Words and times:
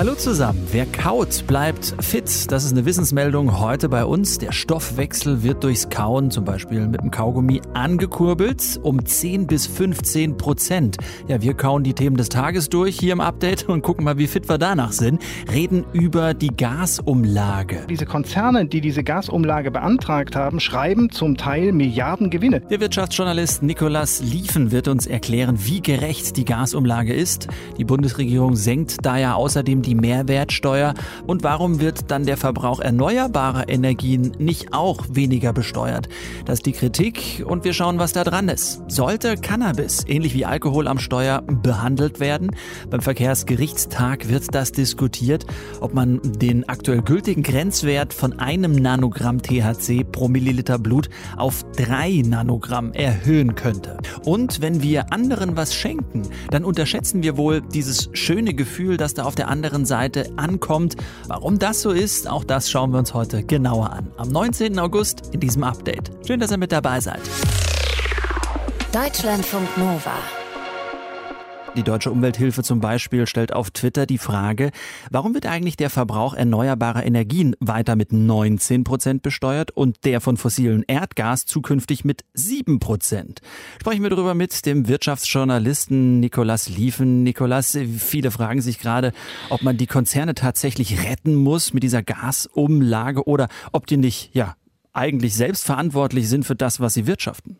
Hallo 0.00 0.14
zusammen. 0.14 0.66
Wer 0.72 0.86
kaut, 0.86 1.46
bleibt 1.46 1.94
fit. 2.00 2.50
Das 2.50 2.64
ist 2.64 2.72
eine 2.72 2.86
Wissensmeldung 2.86 3.60
heute 3.60 3.90
bei 3.90 4.06
uns. 4.06 4.38
Der 4.38 4.50
Stoffwechsel 4.50 5.42
wird 5.42 5.62
durchs 5.62 5.90
Kauen, 5.90 6.30
zum 6.30 6.46
Beispiel 6.46 6.88
mit 6.88 7.02
dem 7.02 7.10
Kaugummi, 7.10 7.60
angekurbelt 7.74 8.80
um 8.82 9.04
10 9.04 9.46
bis 9.46 9.66
15 9.66 10.38
Prozent. 10.38 10.96
Ja, 11.28 11.42
wir 11.42 11.52
kauen 11.52 11.84
die 11.84 11.92
Themen 11.92 12.16
des 12.16 12.30
Tages 12.30 12.70
durch 12.70 12.98
hier 12.98 13.12
im 13.12 13.20
Update 13.20 13.68
und 13.68 13.82
gucken 13.82 14.06
mal, 14.06 14.16
wie 14.16 14.26
fit 14.26 14.48
wir 14.48 14.56
danach 14.56 14.92
sind. 14.92 15.20
Reden 15.52 15.84
über 15.92 16.32
die 16.32 16.56
Gasumlage. 16.56 17.84
Diese 17.90 18.06
Konzerne, 18.06 18.64
die 18.64 18.80
diese 18.80 19.04
Gasumlage 19.04 19.70
beantragt 19.70 20.34
haben, 20.34 20.60
schreiben 20.60 21.10
zum 21.10 21.36
Teil 21.36 21.72
Milliarden 21.72 22.30
Gewinne. 22.30 22.60
Der 22.60 22.80
Wirtschaftsjournalist 22.80 23.62
Nikolas 23.62 24.22
Liefen 24.22 24.72
wird 24.72 24.88
uns 24.88 25.06
erklären, 25.06 25.58
wie 25.58 25.82
gerecht 25.82 26.38
die 26.38 26.46
Gasumlage 26.46 27.12
ist. 27.12 27.48
Die 27.76 27.84
Bundesregierung 27.84 28.56
senkt 28.56 29.04
da 29.04 29.18
ja 29.18 29.34
außerdem 29.34 29.82
die 29.82 29.89
die 29.90 29.94
Mehrwertsteuer? 29.96 30.94
Und 31.26 31.42
warum 31.42 31.80
wird 31.80 32.10
dann 32.10 32.24
der 32.24 32.36
Verbrauch 32.36 32.80
erneuerbarer 32.80 33.68
Energien 33.68 34.32
nicht 34.38 34.72
auch 34.72 35.04
weniger 35.10 35.52
besteuert? 35.52 36.08
Das 36.44 36.60
ist 36.60 36.66
die 36.66 36.72
Kritik 36.72 37.44
und 37.44 37.64
wir 37.64 37.72
schauen, 37.72 37.98
was 37.98 38.12
da 38.12 38.22
dran 38.22 38.48
ist. 38.48 38.82
Sollte 38.88 39.34
Cannabis, 39.36 40.04
ähnlich 40.06 40.34
wie 40.34 40.44
Alkohol 40.44 40.86
am 40.86 40.98
Steuer, 40.98 41.42
behandelt 41.42 42.20
werden? 42.20 42.50
Beim 42.88 43.00
Verkehrsgerichtstag 43.00 44.28
wird 44.28 44.54
das 44.54 44.70
diskutiert, 44.72 45.44
ob 45.80 45.92
man 45.92 46.20
den 46.22 46.68
aktuell 46.68 47.02
gültigen 47.02 47.42
Grenzwert 47.42 48.14
von 48.14 48.38
einem 48.38 48.72
Nanogramm 48.72 49.42
THC 49.42 50.04
pro 50.04 50.28
Milliliter 50.28 50.78
Blut 50.78 51.10
auf 51.36 51.64
drei 51.76 52.22
Nanogramm 52.24 52.92
erhöhen 52.92 53.56
könnte. 53.56 53.98
Und 54.24 54.60
wenn 54.60 54.82
wir 54.82 55.12
anderen 55.12 55.56
was 55.56 55.74
schenken, 55.74 56.22
dann 56.50 56.64
unterschätzen 56.64 57.24
wir 57.24 57.36
wohl 57.36 57.60
dieses 57.60 58.08
schöne 58.12 58.54
Gefühl, 58.54 58.96
das 58.96 59.14
da 59.14 59.24
auf 59.24 59.34
der 59.34 59.48
anderen 59.48 59.79
anderen 59.80 59.86
Seite 59.86 60.30
ankommt. 60.36 60.96
Warum 61.26 61.58
das 61.58 61.82
so 61.82 61.90
ist, 61.90 62.28
auch 62.28 62.44
das 62.44 62.70
schauen 62.70 62.92
wir 62.92 62.98
uns 62.98 63.14
heute 63.14 63.42
genauer 63.42 63.90
an. 63.90 64.10
Am 64.16 64.28
19. 64.28 64.78
August 64.78 65.30
in 65.32 65.40
diesem 65.40 65.64
Update. 65.64 66.10
Schön, 66.26 66.40
dass 66.40 66.50
ihr 66.50 66.58
mit 66.58 66.72
dabei 66.72 67.00
seid. 67.00 67.20
Deutschlandfunk 68.92 69.76
Nova. 69.76 70.39
Die 71.76 71.84
Deutsche 71.84 72.10
Umwelthilfe 72.10 72.64
zum 72.64 72.80
Beispiel 72.80 73.28
stellt 73.28 73.52
auf 73.52 73.70
Twitter 73.70 74.04
die 74.04 74.18
Frage, 74.18 74.72
warum 75.10 75.34
wird 75.34 75.46
eigentlich 75.46 75.76
der 75.76 75.88
Verbrauch 75.88 76.34
erneuerbarer 76.34 77.06
Energien 77.06 77.54
weiter 77.60 77.94
mit 77.94 78.12
19 78.12 78.82
Prozent 78.82 79.22
besteuert 79.22 79.70
und 79.70 80.04
der 80.04 80.20
von 80.20 80.36
fossilen 80.36 80.82
Erdgas 80.82 81.46
zukünftig 81.46 82.04
mit 82.04 82.24
7 82.34 82.80
Prozent? 82.80 83.40
Sprechen 83.80 84.02
wir 84.02 84.10
darüber 84.10 84.34
mit 84.34 84.66
dem 84.66 84.88
Wirtschaftsjournalisten 84.88 86.18
Nikolas 86.18 86.68
Liefen. 86.68 87.22
Nikolas, 87.22 87.78
viele 87.98 88.32
fragen 88.32 88.62
sich 88.62 88.80
gerade, 88.80 89.12
ob 89.48 89.62
man 89.62 89.76
die 89.76 89.86
Konzerne 89.86 90.34
tatsächlich 90.34 91.04
retten 91.08 91.36
muss 91.36 91.72
mit 91.72 91.84
dieser 91.84 92.02
Gasumlage 92.02 93.28
oder 93.28 93.48
ob 93.70 93.86
die 93.86 93.96
nicht, 93.96 94.34
ja, 94.34 94.56
eigentlich 94.92 95.36
selbst 95.36 95.64
verantwortlich 95.64 96.28
sind 96.28 96.44
für 96.44 96.56
das, 96.56 96.80
was 96.80 96.94
sie 96.94 97.06
wirtschaften 97.06 97.58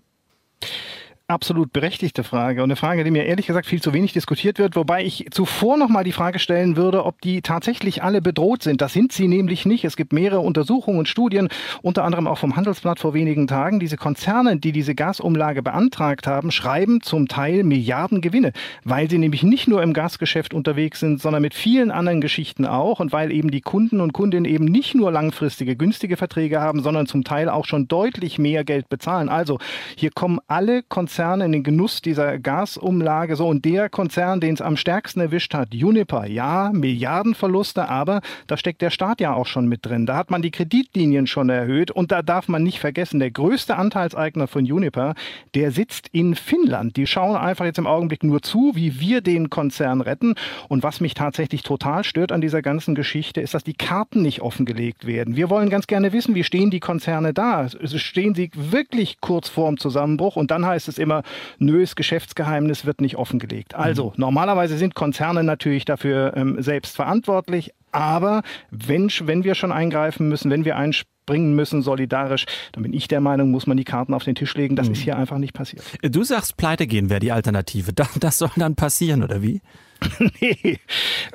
absolut 1.30 1.72
berechtigte 1.72 2.24
Frage 2.24 2.62
und 2.62 2.70
eine 2.70 2.76
Frage, 2.76 3.04
die 3.04 3.10
mir 3.10 3.24
ehrlich 3.24 3.46
gesagt 3.46 3.66
viel 3.66 3.80
zu 3.80 3.92
wenig 3.92 4.12
diskutiert 4.12 4.58
wird, 4.58 4.76
wobei 4.76 5.04
ich 5.04 5.26
zuvor 5.30 5.76
noch 5.76 5.88
mal 5.88 6.04
die 6.04 6.12
Frage 6.12 6.38
stellen 6.38 6.76
würde, 6.76 7.04
ob 7.04 7.20
die 7.20 7.40
tatsächlich 7.40 8.02
alle 8.02 8.20
bedroht 8.20 8.62
sind. 8.62 8.80
Das 8.80 8.92
sind 8.92 9.12
sie 9.12 9.28
nämlich 9.28 9.64
nicht. 9.64 9.84
Es 9.84 9.96
gibt 9.96 10.12
mehrere 10.12 10.40
Untersuchungen 10.40 10.98
und 10.98 11.08
Studien, 11.08 11.48
unter 11.82 12.04
anderem 12.04 12.26
auch 12.26 12.38
vom 12.38 12.56
Handelsblatt 12.56 12.98
vor 12.98 13.14
wenigen 13.14 13.46
Tagen. 13.46 13.80
Diese 13.80 13.96
Konzerne, 13.96 14.56
die 14.56 14.72
diese 14.72 14.94
Gasumlage 14.94 15.62
beantragt 15.62 16.26
haben, 16.26 16.50
schreiben 16.50 17.00
zum 17.00 17.28
Teil 17.28 17.62
Milliarden 17.62 18.20
Gewinne, 18.20 18.52
weil 18.84 19.08
sie 19.08 19.18
nämlich 19.18 19.42
nicht 19.42 19.68
nur 19.68 19.82
im 19.82 19.92
Gasgeschäft 19.92 20.52
unterwegs 20.52 21.00
sind, 21.00 21.22
sondern 21.22 21.42
mit 21.42 21.54
vielen 21.54 21.90
anderen 21.90 22.20
Geschichten 22.20 22.66
auch 22.66 23.00
und 23.00 23.12
weil 23.12 23.32
eben 23.32 23.50
die 23.50 23.60
Kunden 23.60 24.00
und 24.00 24.12
Kundinnen 24.12 24.50
eben 24.50 24.64
nicht 24.64 24.94
nur 24.94 25.12
langfristige 25.12 25.76
günstige 25.76 26.16
Verträge 26.16 26.60
haben, 26.60 26.82
sondern 26.82 27.06
zum 27.06 27.24
Teil 27.24 27.48
auch 27.48 27.64
schon 27.64 27.88
deutlich 27.88 28.38
mehr 28.38 28.64
Geld 28.64 28.88
bezahlen. 28.88 29.28
Also 29.28 29.58
hier 29.96 30.10
kommen 30.10 30.40
alle 30.48 30.82
Konzerne 30.82 31.19
Konzern 31.20 31.42
in 31.42 31.52
den 31.52 31.62
Genuss 31.62 32.00
dieser 32.00 32.38
Gasumlage. 32.38 33.36
So, 33.36 33.46
und 33.46 33.66
der 33.66 33.90
Konzern, 33.90 34.40
den 34.40 34.54
es 34.54 34.62
am 34.62 34.78
stärksten 34.78 35.20
erwischt 35.20 35.52
hat, 35.52 35.74
Uniper, 35.74 36.24
ja, 36.26 36.70
Milliardenverluste, 36.72 37.90
aber 37.90 38.22
da 38.46 38.56
steckt 38.56 38.80
der 38.80 38.88
Staat 38.88 39.20
ja 39.20 39.34
auch 39.34 39.44
schon 39.44 39.66
mit 39.66 39.84
drin. 39.84 40.06
Da 40.06 40.16
hat 40.16 40.30
man 40.30 40.40
die 40.40 40.50
Kreditlinien 40.50 41.26
schon 41.26 41.50
erhöht 41.50 41.90
und 41.90 42.10
da 42.10 42.22
darf 42.22 42.48
man 42.48 42.62
nicht 42.62 42.78
vergessen, 42.78 43.20
der 43.20 43.30
größte 43.30 43.76
Anteilseigner 43.76 44.46
von 44.46 44.62
Uniper, 44.62 45.12
der 45.54 45.72
sitzt 45.72 46.08
in 46.12 46.34
Finnland. 46.34 46.96
Die 46.96 47.06
schauen 47.06 47.36
einfach 47.36 47.66
jetzt 47.66 47.76
im 47.78 47.86
Augenblick 47.86 48.24
nur 48.24 48.40
zu, 48.40 48.72
wie 48.74 48.98
wir 48.98 49.20
den 49.20 49.50
Konzern 49.50 50.00
retten. 50.00 50.36
Und 50.68 50.82
was 50.82 51.02
mich 51.02 51.12
tatsächlich 51.12 51.62
total 51.62 52.02
stört 52.02 52.32
an 52.32 52.40
dieser 52.40 52.62
ganzen 52.62 52.94
Geschichte, 52.94 53.42
ist, 53.42 53.52
dass 53.52 53.62
die 53.62 53.74
Karten 53.74 54.22
nicht 54.22 54.40
offengelegt 54.40 55.06
werden. 55.06 55.36
Wir 55.36 55.50
wollen 55.50 55.68
ganz 55.68 55.86
gerne 55.86 56.14
wissen, 56.14 56.34
wie 56.34 56.44
stehen 56.44 56.70
die 56.70 56.80
Konzerne 56.80 57.34
da? 57.34 57.68
Stehen 57.68 58.34
sie 58.34 58.50
wirklich 58.54 59.20
kurz 59.20 59.50
vorm 59.50 59.76
Zusammenbruch? 59.76 60.36
Und 60.36 60.50
dann 60.50 60.64
heißt 60.64 60.88
es 60.88 60.96
immer, 60.96 61.09
immer, 61.10 61.22
nö, 61.58 61.80
das 61.80 61.96
Geschäftsgeheimnis 61.96 62.86
wird 62.86 63.00
nicht 63.00 63.16
offengelegt. 63.16 63.74
Also 63.74 64.06
mhm. 64.06 64.14
normalerweise 64.16 64.78
sind 64.78 64.94
Konzerne 64.94 65.42
natürlich 65.42 65.84
dafür 65.84 66.36
ähm, 66.36 66.62
selbst 66.62 66.96
verantwortlich, 66.96 67.72
aber 67.92 68.42
wenn, 68.70 69.10
wenn 69.24 69.44
wir 69.44 69.54
schon 69.54 69.72
eingreifen 69.72 70.28
müssen, 70.28 70.50
wenn 70.50 70.64
wir 70.64 70.76
einspringen 70.76 71.54
müssen, 71.54 71.82
solidarisch, 71.82 72.46
dann 72.72 72.84
bin 72.84 72.92
ich 72.92 73.08
der 73.08 73.20
Meinung, 73.20 73.50
muss 73.50 73.66
man 73.66 73.76
die 73.76 73.84
Karten 73.84 74.14
auf 74.14 74.24
den 74.24 74.36
Tisch 74.36 74.54
legen. 74.54 74.76
Das 74.76 74.86
mhm. 74.86 74.92
ist 74.92 75.00
hier 75.00 75.16
einfach 75.16 75.38
nicht 75.38 75.52
passiert. 75.52 75.82
Du 76.02 76.22
sagst, 76.22 76.56
pleite 76.56 76.86
gehen 76.86 77.10
wäre 77.10 77.20
die 77.20 77.32
Alternative. 77.32 77.92
Das 78.20 78.38
soll 78.38 78.50
dann 78.56 78.76
passieren, 78.76 79.22
oder 79.22 79.42
wie? 79.42 79.60
nee, 80.40 80.78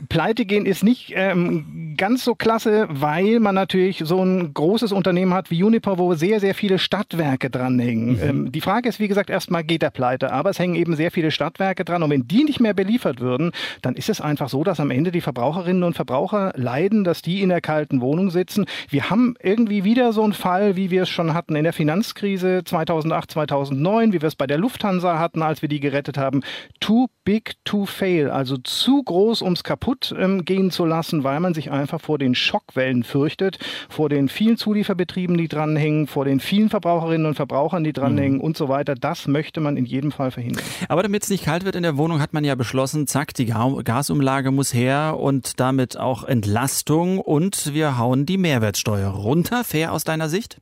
pleite 0.10 0.46
gehen 0.46 0.66
ist 0.66 0.84
nicht 0.84 1.14
ähm, 1.16 1.96
ganz 1.98 2.24
so 2.24 2.36
klasse, 2.36 2.88
weil 2.90 3.40
man 3.40 3.56
natürlich 3.56 4.02
so 4.06 4.24
ein 4.24 4.54
großes 4.54 4.92
Unternehmen 4.92 5.34
hat 5.34 5.52
wie 5.52 5.64
Uniper, 5.64 5.98
wo 5.98 6.14
sehr, 6.14 6.40
sehr 6.40 6.56
viele 6.56 6.80
Stadtwerke 6.80 7.50
dranhängen. 7.50 8.14
Mhm. 8.14 8.22
Ähm, 8.22 8.52
die 8.52 8.62
Frage 8.62 8.90
ist, 8.90 9.00
wie 9.00 9.08
gesagt, 9.08 9.30
erstmal 9.30 9.64
geht 9.64 9.82
der 9.82 9.90
pleite, 9.90 10.32
aber 10.32 10.50
es 10.50 10.60
hängen 10.60 10.76
eben 10.76 10.96
sehr 10.96 11.12
viele 11.12 11.32
Stadtwerke 11.32 11.86
dran 11.86 12.04
und 12.04 12.10
wenn 12.10 12.28
die 12.28 12.44
nicht 12.44 12.60
mehr 12.60 12.74
beliefert 12.74 13.20
würden, 13.20 13.52
dann 13.82 13.96
ist 13.96 14.10
es 14.10 14.22
einfach 14.22 14.50
so, 14.50 14.64
dass 14.64 14.80
am 14.80 14.92
Ende 14.92 15.12
die 15.12 15.22
Verbraucherinnen 15.22 15.84
und 15.84 15.96
Verbraucher 15.96 16.54
leiden, 16.56 17.04
dass 17.04 17.22
die 17.22 17.42
in 17.42 17.50
der 17.50 17.62
kalten 17.62 18.02
Wohnung 18.02 18.30
sitzen. 18.30 18.66
Wir 18.90 19.10
haben 19.10 19.36
irgendwie 19.42 19.84
wieder 19.84 20.14
so 20.14 20.24
einen 20.24 20.34
Fall, 20.34 20.76
wie 20.76 20.92
wir 20.92 21.04
es 21.04 21.10
schon 21.10 21.34
hatten 21.34 21.56
in 21.56 21.64
der 21.64 21.74
Finanzkrise 21.74 22.64
2008, 22.64 23.32
2009, 23.32 24.14
wie 24.14 24.22
wir 24.22 24.28
es 24.28 24.36
bei 24.36 24.48
der 24.48 24.58
Lufthansa 24.58 25.20
hatten, 25.20 25.42
als 25.42 25.62
wir 25.62 25.70
die 25.70 25.80
gerettet 25.80 26.18
haben. 26.18 26.42
Too 26.80 27.08
big 27.24 27.54
to 27.66 27.86
fail, 27.86 28.30
also 28.30 28.55
also 28.56 28.62
zu 28.64 29.04
groß, 29.04 29.42
um 29.42 29.54
es 29.54 29.64
kaputt 29.64 30.14
ähm, 30.18 30.46
gehen 30.46 30.72
zu 30.72 30.86
lassen, 30.86 31.24
weil 31.24 31.40
man 31.40 31.54
sich 31.54 31.72
einfach 31.72 32.00
vor 32.00 32.18
den 32.18 32.36
Schockwellen 32.36 33.04
fürchtet, 33.04 33.60
vor 33.90 34.10
den 34.10 34.30
vielen 34.30 34.58
Zulieferbetrieben, 34.58 35.38
die 35.38 35.48
dranhängen, 35.48 36.08
vor 36.08 36.26
den 36.26 36.40
vielen 36.40 36.70
Verbraucherinnen 36.70 37.28
und 37.28 37.36
Verbrauchern, 37.36 37.84
die 37.84 37.94
dranhängen 37.94 38.38
mhm. 38.38 38.44
und 38.44 38.58
so 38.58 38.70
weiter. 38.70 38.96
Das 38.96 39.28
möchte 39.28 39.60
man 39.60 39.78
in 39.78 39.86
jedem 39.86 40.12
Fall 40.12 40.32
verhindern. 40.32 40.64
Aber 40.88 41.04
damit 41.04 41.24
es 41.24 41.30
nicht 41.30 41.44
kalt 41.44 41.66
wird 41.66 41.76
in 41.76 41.84
der 41.84 41.98
Wohnung, 41.98 42.22
hat 42.22 42.34
man 42.34 42.44
ja 42.44 42.56
beschlossen, 42.56 43.08
zack, 43.08 43.34
die 43.34 43.46
Gasumlage 43.46 44.52
muss 44.52 44.74
her 44.74 45.18
und 45.20 45.60
damit 45.60 45.98
auch 45.98 46.24
Entlastung 46.24 47.20
und 47.20 47.74
wir 47.74 47.98
hauen 47.98 48.26
die 48.26 48.38
Mehrwertsteuer 48.38 49.10
runter. 49.10 49.64
Fair 49.64 49.92
aus 49.92 50.04
deiner 50.04 50.30
Sicht? 50.30 50.58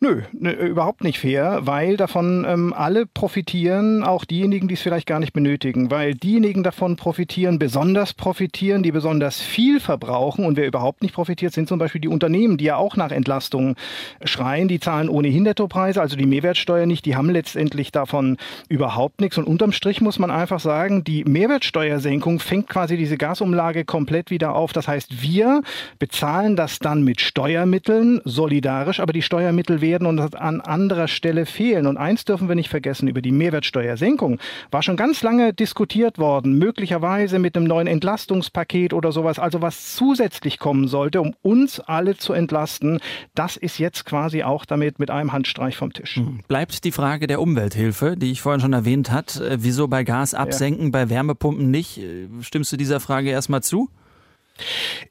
Nö, 0.00 0.22
ne, 0.32 0.52
überhaupt 0.52 1.02
nicht 1.02 1.18
fair, 1.18 1.60
weil 1.62 1.96
davon 1.96 2.46
ähm, 2.48 2.72
alle 2.72 3.04
profitieren, 3.04 4.04
auch 4.04 4.24
diejenigen, 4.24 4.68
die 4.68 4.74
es 4.74 4.80
vielleicht 4.80 5.08
gar 5.08 5.18
nicht 5.18 5.32
benötigen, 5.32 5.90
weil 5.90 6.14
diejenigen 6.14 6.62
davon 6.62 6.94
profitieren, 6.94 7.58
besonders 7.58 8.14
profitieren, 8.14 8.84
die 8.84 8.92
besonders 8.92 9.40
viel 9.40 9.80
verbrauchen. 9.80 10.44
Und 10.44 10.56
wer 10.56 10.68
überhaupt 10.68 11.02
nicht 11.02 11.14
profitiert, 11.14 11.52
sind 11.52 11.66
zum 11.66 11.80
Beispiel 11.80 12.00
die 12.00 12.08
Unternehmen, 12.08 12.58
die 12.58 12.66
ja 12.66 12.76
auch 12.76 12.94
nach 12.94 13.10
Entlastung 13.10 13.74
schreien, 14.22 14.68
die 14.68 14.78
zahlen 14.78 15.08
ohnehin 15.08 15.42
Nettopreise, 15.42 16.00
also 16.00 16.16
die 16.16 16.26
Mehrwertsteuer 16.26 16.86
nicht, 16.86 17.04
die 17.04 17.16
haben 17.16 17.30
letztendlich 17.30 17.90
davon 17.90 18.36
überhaupt 18.68 19.20
nichts. 19.20 19.36
Und 19.36 19.48
unterm 19.48 19.72
Strich 19.72 20.00
muss 20.00 20.20
man 20.20 20.30
einfach 20.30 20.60
sagen, 20.60 21.02
die 21.02 21.24
Mehrwertsteuersenkung 21.24 22.38
fängt 22.38 22.68
quasi 22.68 22.96
diese 22.96 23.16
Gasumlage 23.16 23.84
komplett 23.84 24.30
wieder 24.30 24.54
auf. 24.54 24.72
Das 24.72 24.86
heißt, 24.86 25.22
wir 25.22 25.62
bezahlen 25.98 26.54
das 26.54 26.78
dann 26.78 27.02
mit 27.02 27.20
Steuermitteln 27.20 28.20
solidarisch, 28.24 29.00
aber 29.00 29.12
die 29.12 29.22
Steuermittel 29.22 29.80
werden 29.80 29.87
werden 29.88 30.06
und 30.06 30.36
an 30.36 30.60
anderer 30.60 31.08
Stelle 31.08 31.46
fehlen. 31.46 31.86
Und 31.86 31.96
eins 31.96 32.24
dürfen 32.24 32.48
wir 32.48 32.54
nicht 32.54 32.68
vergessen, 32.68 33.08
über 33.08 33.22
die 33.22 33.32
Mehrwertsteuersenkung 33.32 34.38
war 34.70 34.82
schon 34.82 34.96
ganz 34.96 35.22
lange 35.22 35.54
diskutiert 35.54 36.18
worden, 36.18 36.58
möglicherweise 36.58 37.38
mit 37.38 37.56
einem 37.56 37.66
neuen 37.66 37.86
Entlastungspaket 37.86 38.92
oder 38.92 39.12
sowas, 39.12 39.38
also 39.38 39.62
was 39.62 39.94
zusätzlich 39.94 40.58
kommen 40.58 40.88
sollte, 40.88 41.20
um 41.20 41.34
uns 41.42 41.80
alle 41.80 42.16
zu 42.16 42.32
entlasten. 42.32 43.00
Das 43.34 43.56
ist 43.56 43.78
jetzt 43.78 44.04
quasi 44.04 44.42
auch 44.42 44.64
damit 44.64 44.98
mit 44.98 45.10
einem 45.10 45.32
Handstreich 45.32 45.76
vom 45.76 45.92
Tisch. 45.92 46.16
Hm. 46.16 46.40
Bleibt 46.48 46.84
die 46.84 46.92
Frage 46.92 47.26
der 47.26 47.40
Umwelthilfe, 47.40 48.16
die 48.16 48.30
ich 48.30 48.42
vorhin 48.42 48.60
schon 48.60 48.72
erwähnt 48.72 49.10
hat. 49.10 49.40
Äh, 49.40 49.58
wieso 49.60 49.88
bei 49.88 50.04
Gas 50.04 50.34
absenken, 50.34 50.86
ja. 50.86 50.90
bei 50.90 51.08
Wärmepumpen 51.08 51.70
nicht? 51.70 51.98
Äh, 51.98 52.28
stimmst 52.42 52.72
du 52.72 52.76
dieser 52.76 53.00
Frage 53.00 53.30
erstmal 53.30 53.62
zu? 53.62 53.88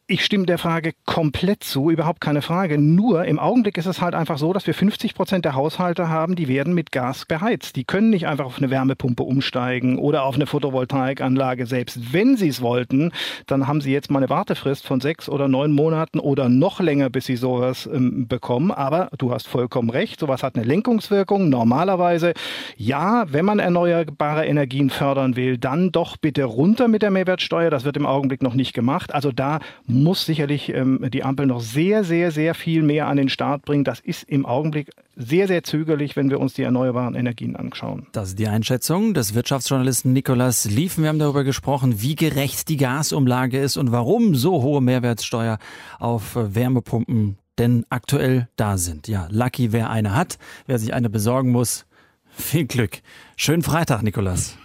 Ich 0.09 0.23
stimme 0.23 0.45
der 0.45 0.57
Frage 0.57 0.93
komplett 1.05 1.63
zu, 1.63 1.89
überhaupt 1.89 2.21
keine 2.21 2.41
Frage. 2.41 2.77
Nur 2.77 3.25
im 3.25 3.39
Augenblick 3.39 3.77
ist 3.77 3.85
es 3.85 4.01
halt 4.01 4.15
einfach 4.15 4.37
so, 4.37 4.53
dass 4.53 4.65
wir 4.65 4.73
50 4.73 5.15
Prozent 5.15 5.45
der 5.45 5.55
Haushalte 5.55 6.09
haben, 6.09 6.35
die 6.35 6.47
werden 6.47 6.73
mit 6.73 6.91
Gas 6.91 7.25
beheizt. 7.25 7.75
Die 7.75 7.83
können 7.83 8.09
nicht 8.09 8.27
einfach 8.27 8.45
auf 8.45 8.57
eine 8.57 8.69
Wärmepumpe 8.69 9.23
umsteigen 9.23 9.97
oder 9.97 10.23
auf 10.23 10.35
eine 10.35 10.45
Photovoltaikanlage. 10.45 11.65
Selbst 11.65 12.13
wenn 12.13 12.37
sie 12.37 12.47
es 12.47 12.61
wollten, 12.61 13.11
dann 13.47 13.67
haben 13.67 13.81
sie 13.81 13.91
jetzt 13.91 14.09
mal 14.09 14.19
eine 14.19 14.29
Wartefrist 14.29 14.87
von 14.87 15.01
sechs 15.01 15.27
oder 15.27 15.47
neun 15.47 15.73
Monaten 15.73 16.19
oder 16.19 16.47
noch 16.47 16.79
länger, 16.79 17.09
bis 17.09 17.25
sie 17.25 17.35
sowas 17.35 17.89
ähm, 17.91 18.27
bekommen. 18.27 18.71
Aber 18.71 19.09
du 19.17 19.33
hast 19.33 19.47
vollkommen 19.47 19.89
recht, 19.89 20.19
sowas 20.19 20.43
hat 20.43 20.55
eine 20.55 20.65
Lenkungswirkung. 20.65 21.49
Normalerweise, 21.49 22.33
ja, 22.77 23.25
wenn 23.27 23.45
man 23.45 23.59
erneuerbare 23.59 24.45
Energien 24.45 24.89
fördern 24.89 25.35
will, 25.35 25.57
dann 25.57 25.91
doch 25.91 26.17
bitte 26.17 26.45
runter 26.45 26.87
mit 26.87 27.01
der 27.01 27.11
Mehrwertsteuer. 27.11 27.69
Das 27.69 27.83
wird 27.83 27.97
im 27.97 28.05
Augenblick 28.05 28.41
noch 28.41 28.53
nicht 28.53 28.73
gemacht. 28.73 29.13
Also 29.13 29.31
da 29.39 29.59
muss 29.85 30.25
sicherlich 30.25 30.73
ähm, 30.73 31.05
die 31.11 31.23
Ampel 31.23 31.45
noch 31.45 31.61
sehr, 31.61 32.03
sehr, 32.03 32.31
sehr 32.31 32.53
viel 32.55 32.83
mehr 32.83 33.07
an 33.07 33.17
den 33.17 33.29
Start 33.29 33.63
bringen. 33.63 33.83
Das 33.83 33.99
ist 33.99 34.23
im 34.23 34.45
Augenblick 34.45 34.91
sehr, 35.15 35.47
sehr 35.47 35.63
zögerlich, 35.63 36.15
wenn 36.15 36.29
wir 36.29 36.39
uns 36.39 36.53
die 36.53 36.63
erneuerbaren 36.63 37.15
Energien 37.15 37.55
anschauen. 37.55 38.07
Das 38.11 38.29
ist 38.29 38.39
die 38.39 38.47
Einschätzung 38.47 39.13
des 39.13 39.33
Wirtschaftsjournalisten 39.33 40.13
Nikolas 40.13 40.65
Liefen. 40.65 41.03
Wir 41.03 41.09
haben 41.09 41.19
darüber 41.19 41.43
gesprochen, 41.43 42.01
wie 42.01 42.15
gerecht 42.15 42.69
die 42.69 42.77
Gasumlage 42.77 43.59
ist 43.59 43.77
und 43.77 43.91
warum 43.91 44.35
so 44.35 44.61
hohe 44.61 44.81
Mehrwertsteuer 44.81 45.57
auf 45.99 46.35
Wärmepumpen 46.35 47.37
denn 47.57 47.85
aktuell 47.89 48.47
da 48.55 48.77
sind. 48.77 49.07
Ja, 49.07 49.27
lucky, 49.31 49.71
wer 49.71 49.89
eine 49.89 50.15
hat. 50.15 50.37
Wer 50.67 50.79
sich 50.79 50.93
eine 50.93 51.09
besorgen 51.09 51.51
muss, 51.51 51.85
viel 52.29 52.65
Glück. 52.65 52.99
Schönen 53.35 53.63
Freitag, 53.63 54.03
Nikolas. 54.03 54.57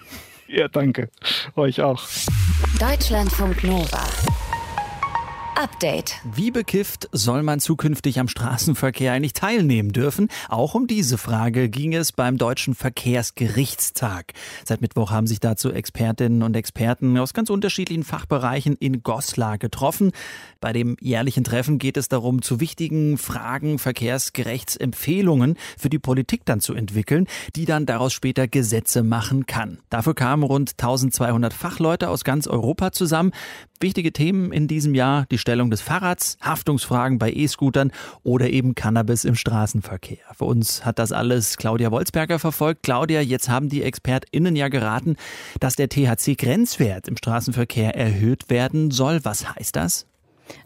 Ja, 0.48 0.68
danke. 0.68 1.08
Euch 1.56 1.80
auch. 1.80 2.02
Deutschlandfunk 2.78 3.64
Nova. 3.64 4.04
Update. 5.54 6.14
Wie 6.24 6.50
bekifft 6.50 7.08
soll 7.12 7.42
man 7.42 7.60
zukünftig 7.60 8.18
am 8.18 8.28
Straßenverkehr 8.28 9.12
eigentlich 9.12 9.34
teilnehmen 9.34 9.92
dürfen? 9.92 10.28
Auch 10.48 10.74
um 10.74 10.86
diese 10.86 11.18
Frage 11.18 11.68
ging 11.68 11.94
es 11.94 12.12
beim 12.12 12.38
Deutschen 12.38 12.74
Verkehrsgerichtstag. 12.74 14.32
Seit 14.64 14.80
Mittwoch 14.80 15.10
haben 15.10 15.26
sich 15.26 15.40
dazu 15.40 15.70
Expertinnen 15.70 16.42
und 16.42 16.56
Experten 16.56 17.18
aus 17.18 17.34
ganz 17.34 17.50
unterschiedlichen 17.50 18.02
Fachbereichen 18.02 18.76
in 18.76 19.02
Goslar 19.02 19.58
getroffen. 19.58 20.12
Bei 20.60 20.72
dem 20.72 20.96
jährlichen 21.00 21.44
Treffen 21.44 21.78
geht 21.78 21.96
es 21.96 22.08
darum, 22.08 22.40
zu 22.40 22.60
wichtigen 22.60 23.18
Fragen 23.18 23.78
Verkehrsgerechtsempfehlungen 23.78 25.56
für 25.76 25.90
die 25.90 25.98
Politik 25.98 26.46
dann 26.46 26.60
zu 26.60 26.74
entwickeln, 26.74 27.26
die 27.56 27.66
dann 27.66 27.84
daraus 27.84 28.12
später 28.12 28.48
Gesetze 28.48 29.02
machen 29.02 29.46
kann. 29.46 29.78
Dafür 29.90 30.14
kamen 30.14 30.44
rund 30.44 30.70
1200 30.72 31.52
Fachleute 31.52 32.08
aus 32.08 32.24
ganz 32.24 32.46
Europa 32.46 32.92
zusammen. 32.92 33.32
Wichtige 33.82 34.12
Themen 34.12 34.52
in 34.52 34.68
diesem 34.68 34.94
Jahr 34.94 35.26
die 35.32 35.38
Stellung 35.38 35.68
des 35.68 35.80
Fahrrads, 35.80 36.36
Haftungsfragen 36.40 37.18
bei 37.18 37.32
E-Scootern 37.32 37.90
oder 38.22 38.48
eben 38.48 38.76
Cannabis 38.76 39.24
im 39.24 39.34
Straßenverkehr. 39.34 40.18
Für 40.36 40.44
uns 40.44 40.84
hat 40.84 41.00
das 41.00 41.10
alles 41.10 41.56
Claudia 41.56 41.90
Wolzberger 41.90 42.38
verfolgt. 42.38 42.84
Claudia, 42.84 43.20
jetzt 43.20 43.48
haben 43.48 43.68
die 43.68 43.82
ExpertInnen 43.82 44.54
ja 44.54 44.68
geraten, 44.68 45.16
dass 45.58 45.74
der 45.74 45.88
THC-Grenzwert 45.88 47.08
im 47.08 47.16
Straßenverkehr 47.16 47.96
erhöht 47.96 48.50
werden 48.50 48.92
soll. 48.92 49.24
Was 49.24 49.52
heißt 49.56 49.74
das? 49.74 50.06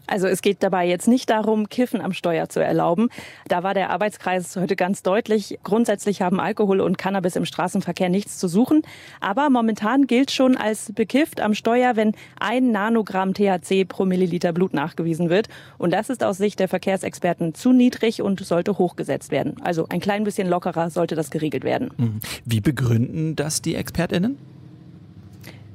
Also 0.07 0.27
es 0.27 0.41
geht 0.41 0.63
dabei 0.63 0.87
jetzt 0.87 1.07
nicht 1.07 1.29
darum, 1.29 1.69
Kiffen 1.69 2.01
am 2.01 2.13
Steuer 2.13 2.49
zu 2.49 2.59
erlauben. 2.61 3.09
Da 3.47 3.63
war 3.63 3.73
der 3.73 3.89
Arbeitskreis 3.89 4.55
heute 4.55 4.75
ganz 4.75 5.03
deutlich. 5.03 5.59
Grundsätzlich 5.63 6.21
haben 6.21 6.39
Alkohol 6.39 6.79
und 6.79 6.97
Cannabis 6.97 7.35
im 7.35 7.45
Straßenverkehr 7.45 8.09
nichts 8.09 8.37
zu 8.37 8.47
suchen. 8.47 8.81
Aber 9.19 9.49
momentan 9.49 10.07
gilt 10.07 10.31
schon 10.31 10.55
als 10.57 10.91
bekifft 10.93 11.41
am 11.41 11.53
Steuer, 11.53 11.95
wenn 11.95 12.13
ein 12.39 12.71
Nanogramm 12.71 13.33
THC 13.33 13.85
pro 13.85 14.05
Milliliter 14.05 14.53
Blut 14.53 14.73
nachgewiesen 14.73 15.29
wird. 15.29 15.49
Und 15.77 15.91
das 15.91 16.09
ist 16.09 16.23
aus 16.23 16.37
Sicht 16.37 16.59
der 16.59 16.67
Verkehrsexperten 16.67 17.53
zu 17.53 17.73
niedrig 17.73 18.21
und 18.21 18.39
sollte 18.39 18.77
hochgesetzt 18.77 19.31
werden. 19.31 19.55
Also 19.61 19.87
ein 19.89 19.99
klein 19.99 20.23
bisschen 20.23 20.47
lockerer 20.47 20.89
sollte 20.89 21.15
das 21.15 21.29
geregelt 21.29 21.63
werden. 21.63 21.91
Mhm. 21.97 22.19
Wie 22.45 22.61
begründen 22.61 23.35
das 23.35 23.61
die 23.61 23.75
ExpertInnen? 23.75 24.37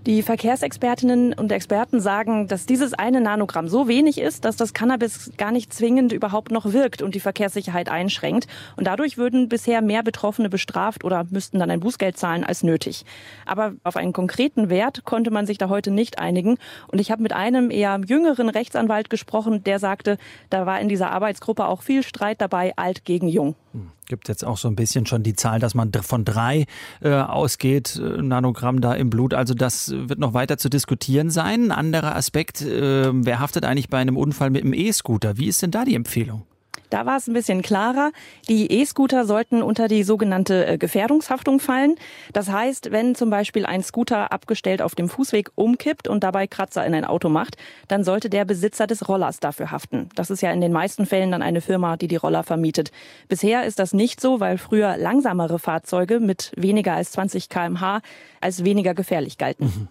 Die 0.05 0.25
Verkehrsexpertinnen 0.25 1.33
und 1.33 1.53
Experten 1.53 2.01
sagen, 2.01 2.49
dass 2.49 2.67
dieses 2.67 2.93
eine 2.93 3.21
Nanogramm 3.21 3.69
so 3.69 3.87
wenig 3.87 4.19
ist, 4.19 4.45
dass 4.45 4.57
das 4.57 4.75
Cannabis 4.75 5.31
gar 5.37 5.53
nicht 5.53 5.73
zwingend 5.73 6.13
überhaupt 6.13 6.51
noch 6.51 6.73
wirkt 6.73 7.03
und 7.03 7.15
die 7.15 7.21
Verkehrssicherheit 7.21 7.89
einschränkt. 7.89 8.49
Und 8.75 8.89
dadurch 8.89 9.17
würden 9.17 9.49
bisher 9.49 9.81
mehr 9.81 10.03
Betroffene 10.03 10.49
bestraft 10.49 11.05
oder 11.05 11.25
müssten 11.31 11.61
dann 11.61 11.71
ein 11.71 11.79
Bußgeld 11.79 12.19
zahlen 12.19 12.43
als 12.43 12.65
nötig. 12.65 13.05
Aber 13.47 13.75
auf 13.85 13.95
einen 13.95 14.13
konkreten 14.13 14.71
Wert 14.71 15.05
konnte 15.05 15.31
man 15.31 15.47
sich 15.47 15.59
da 15.59 15.69
heute 15.69 15.93
nicht 15.93 16.19
einigen. 16.19 16.59
Und 16.89 17.01
ich 17.01 17.13
habe 17.13 17.23
mit 17.23 17.33
einem 17.33 17.71
eher 17.71 18.01
jüngeren 18.05 18.49
Rechtsanwalt 18.49 19.09
gesprochen, 19.09 19.63
der 19.63 19.79
sagte, 19.79 20.19
da 20.51 20.67
war 20.67 20.81
in 20.81 20.89
dieser 20.89 21.13
Arbeitsgruppe 21.13 21.67
auch 21.67 21.83
viel 21.83 22.03
Streit 22.03 22.41
dabei, 22.41 22.73
alt 22.75 23.05
gegen 23.05 23.29
jung. 23.29 23.55
Hm. 23.73 23.91
Gibt 24.07 24.29
jetzt 24.29 24.45
auch 24.45 24.59
so 24.59 24.69
ein 24.69 24.77
bisschen 24.77 25.07
schon 25.07 25.23
die 25.23 25.35
Zahl, 25.35 25.59
dass 25.59 25.75
man 25.75 25.91
von 25.93 26.25
drei 26.25 26.67
äh, 27.01 27.15
ausgeht, 27.15 27.97
äh, 27.97 28.23
Nanogramm 28.23 28.81
da 28.81 28.95
im 28.95 29.11
Blut. 29.11 29.35
Also 29.35 29.55
das 29.55 29.91
wird 29.95 30.19
noch 30.19 30.35
weiter 30.35 30.59
zu 30.59 30.69
diskutieren 30.69 31.31
sein. 31.31 31.71
Ein 31.71 31.73
anderer 31.73 32.15
Aspekt, 32.15 32.61
äh, 32.63 33.11
wer 33.13 33.41
haftet 33.41 33.65
eigentlich 33.65 33.89
bei 33.89 33.99
einem 33.99 34.17
Unfall 34.17 34.51
mit 34.51 34.63
einem 34.63 34.75
E-Scooter? 34.75 35.39
Wie 35.39 35.49
ist 35.49 35.63
denn 35.63 35.71
da 35.71 35.85
die 35.85 35.95
Empfehlung? 35.95 36.45
Da 36.93 37.06
war 37.06 37.17
es 37.17 37.27
ein 37.27 37.33
bisschen 37.33 37.62
klarer. 37.62 38.12
Die 38.50 38.71
E-Scooter 38.71 39.25
sollten 39.25 39.62
unter 39.62 39.89
die 39.89 40.03
sogenannte 40.03 40.67
äh, 40.67 40.77
Gefährdungshaftung 40.77 41.59
fallen. 41.59 41.94
Das 42.35 42.50
heißt, 42.50 42.93
wenn 42.93 43.15
zum 43.15 43.31
Beispiel 43.31 43.65
ein 43.65 43.83
Scooter 43.83 44.31
abgestellt 44.31 44.83
auf 44.83 44.94
dem 44.94 45.09
Fußweg 45.09 45.53
umkippt 45.55 46.06
und 46.06 46.23
dabei 46.23 46.47
Kratzer 46.47 46.85
in 46.85 46.93
ein 46.94 47.06
Auto 47.06 47.31
macht, 47.31 47.56
dann 47.89 48.05
sollte 48.05 48.29
der 48.29 48.44
Besitzer 48.44 48.87
des 48.87 49.09
Rollers 49.09 49.41
dafür 49.41 49.71
haften. 49.71 50.11
Das 50.17 50.29
ist 50.29 50.43
ja 50.43 50.53
in 50.53 50.61
den 50.61 50.73
meisten 50.73 51.06
Fällen 51.06 51.31
dann 51.31 51.41
eine 51.41 51.62
Firma, 51.62 51.97
die 51.97 52.09
die 52.09 52.17
Roller 52.17 52.43
vermietet. 52.43 52.91
Bisher 53.27 53.65
ist 53.65 53.79
das 53.79 53.94
nicht 53.94 54.21
so, 54.21 54.41
weil 54.41 54.59
früher 54.59 54.99
langsamere 54.99 55.59
Fahrzeuge 55.59 56.21
mit 56.21 56.53
weniger 56.56 56.93
als 56.93 57.12
20 57.12 57.49
kmh 57.49 58.03
als 58.43 58.65
weniger 58.65 58.93
gefährlich 58.93 59.39
galten. 59.39 59.65
Mhm. 59.65 59.89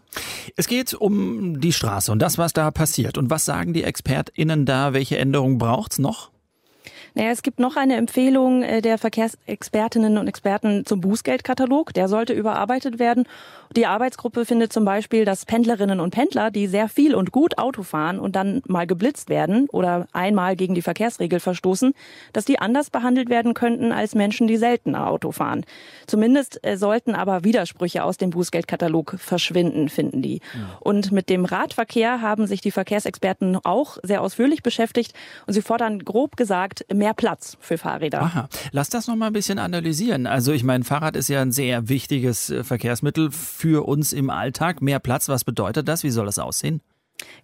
Es 0.56 0.68
geht 0.68 0.94
um 0.94 1.59
die 1.62 1.74
Straße 1.74 2.12
und 2.12 2.19
das, 2.21 2.38
was 2.38 2.53
da 2.53 2.69
passiert. 2.69 3.18
Und 3.18 3.31
was 3.31 3.45
sagen 3.45 3.74
die 3.74 3.83
ExpertInnen 3.83 4.68
da? 4.68 4.94
Welche 4.94 5.18
Änderungen 5.18 5.57
braucht's 5.57 5.98
noch? 5.98 6.30
Naja, 7.13 7.31
es 7.31 7.44
gibt 7.44 7.60
noch 7.60 7.75
eine 7.75 7.98
Empfehlung 7.98 8.63
äh, 8.63 8.81
der 8.81 8.98
Verkehrsexpertinnen 8.98 10.18
und 10.18 10.28
Experten 10.28 10.86
zum 10.86 11.02
Bußgeldkatalog. 11.02 11.94
Der 11.94 12.08
sollte 12.08 12.34
überarbeitet 12.34 13.00
werden. 13.00 13.25
Die 13.75 13.86
Arbeitsgruppe 13.86 14.46
findet 14.46 14.74
zum 14.74 14.84
Beispiel, 14.84 15.24
dass 15.24 15.46
Pendlerinnen 15.46 16.02
und 16.02 16.12
Pendler, 16.12 16.52
die 16.52 16.68
sehr 16.68 16.90
viel 16.90 17.16
und 17.16 17.31
gut 17.31 17.58
Auto 17.58 17.84
fahren 17.84 18.19
und 18.19 18.36
dann 18.36 18.62
mal 18.68 18.86
geblitzt 18.86 19.30
werden 19.30 19.68
oder 19.69 20.08
einmal 20.12 20.58
gegen 20.58 20.75
die 20.75 20.81
Verkehrsregel 20.81 21.40
verstoßen, 21.40 21.94
dass 22.34 22.44
die 22.44 22.60
anders 22.60 22.90
behandelt 22.90 23.30
werden 23.30 23.54
könnten 23.54 23.94
als 23.94 24.13
Menschen, 24.13 24.48
die 24.48 24.58
seltener 24.58 25.08
Auto 25.08 25.31
fahren. 25.31 25.65
Zumindest 26.06 26.60
äh, 26.65 26.75
sollten 26.75 27.15
aber 27.15 27.44
Widersprüche 27.46 28.03
aus 28.03 28.18
dem 28.18 28.32
Bußgeldkatalog 28.32 29.15
verschwinden, 29.18 29.88
finden 29.88 30.22
die. 30.22 30.41
Ja. 30.53 30.77
Und 30.82 31.12
mit 31.13 31.30
dem 31.30 31.46
Radverkehr 31.46 32.22
haben 32.22 32.48
sich 32.48 32.60
die 32.60 32.72
Verkehrsexperten 32.72 33.58
auch 33.63 33.98
sehr 34.03 34.22
ausführlich 34.22 34.63
beschäftigt 34.63 35.13
und 35.48 35.53
sie 35.53 35.62
fordern 35.62 36.00
grob 36.00 36.36
gesagt 36.36 36.86
mehr 37.01 37.13
Platz 37.15 37.58
für 37.60 37.79
Fahrräder. 37.79 38.22
Aha. 38.22 38.48
Lass 38.72 38.89
das 38.89 39.08
noch 39.08 39.15
mal 39.15 39.27
ein 39.27 39.34
bisschen 39.34 39.58
analysieren. 39.58 40.27
Also 40.27 40.51
ich 40.51 40.63
meine, 40.63 40.84
Fahrrad 40.84 41.15
ist 41.15 41.29
ja 41.29 41.41
ein 41.41 41.51
sehr 41.51 41.89
wichtiges 41.89 42.51
äh, 42.51 42.63
Verkehrsmittel 42.63 43.31
für 43.31 43.88
uns 43.88 44.13
im 44.13 44.29
Alltag. 44.29 44.84
Mehr 44.84 45.00
Platz, 45.00 45.27
was 45.27 45.43
bedeutet 45.43 45.88
das? 45.88 46.03
Wie 46.03 46.12
soll 46.12 46.27
das 46.27 46.38
aussehen? 46.38 46.81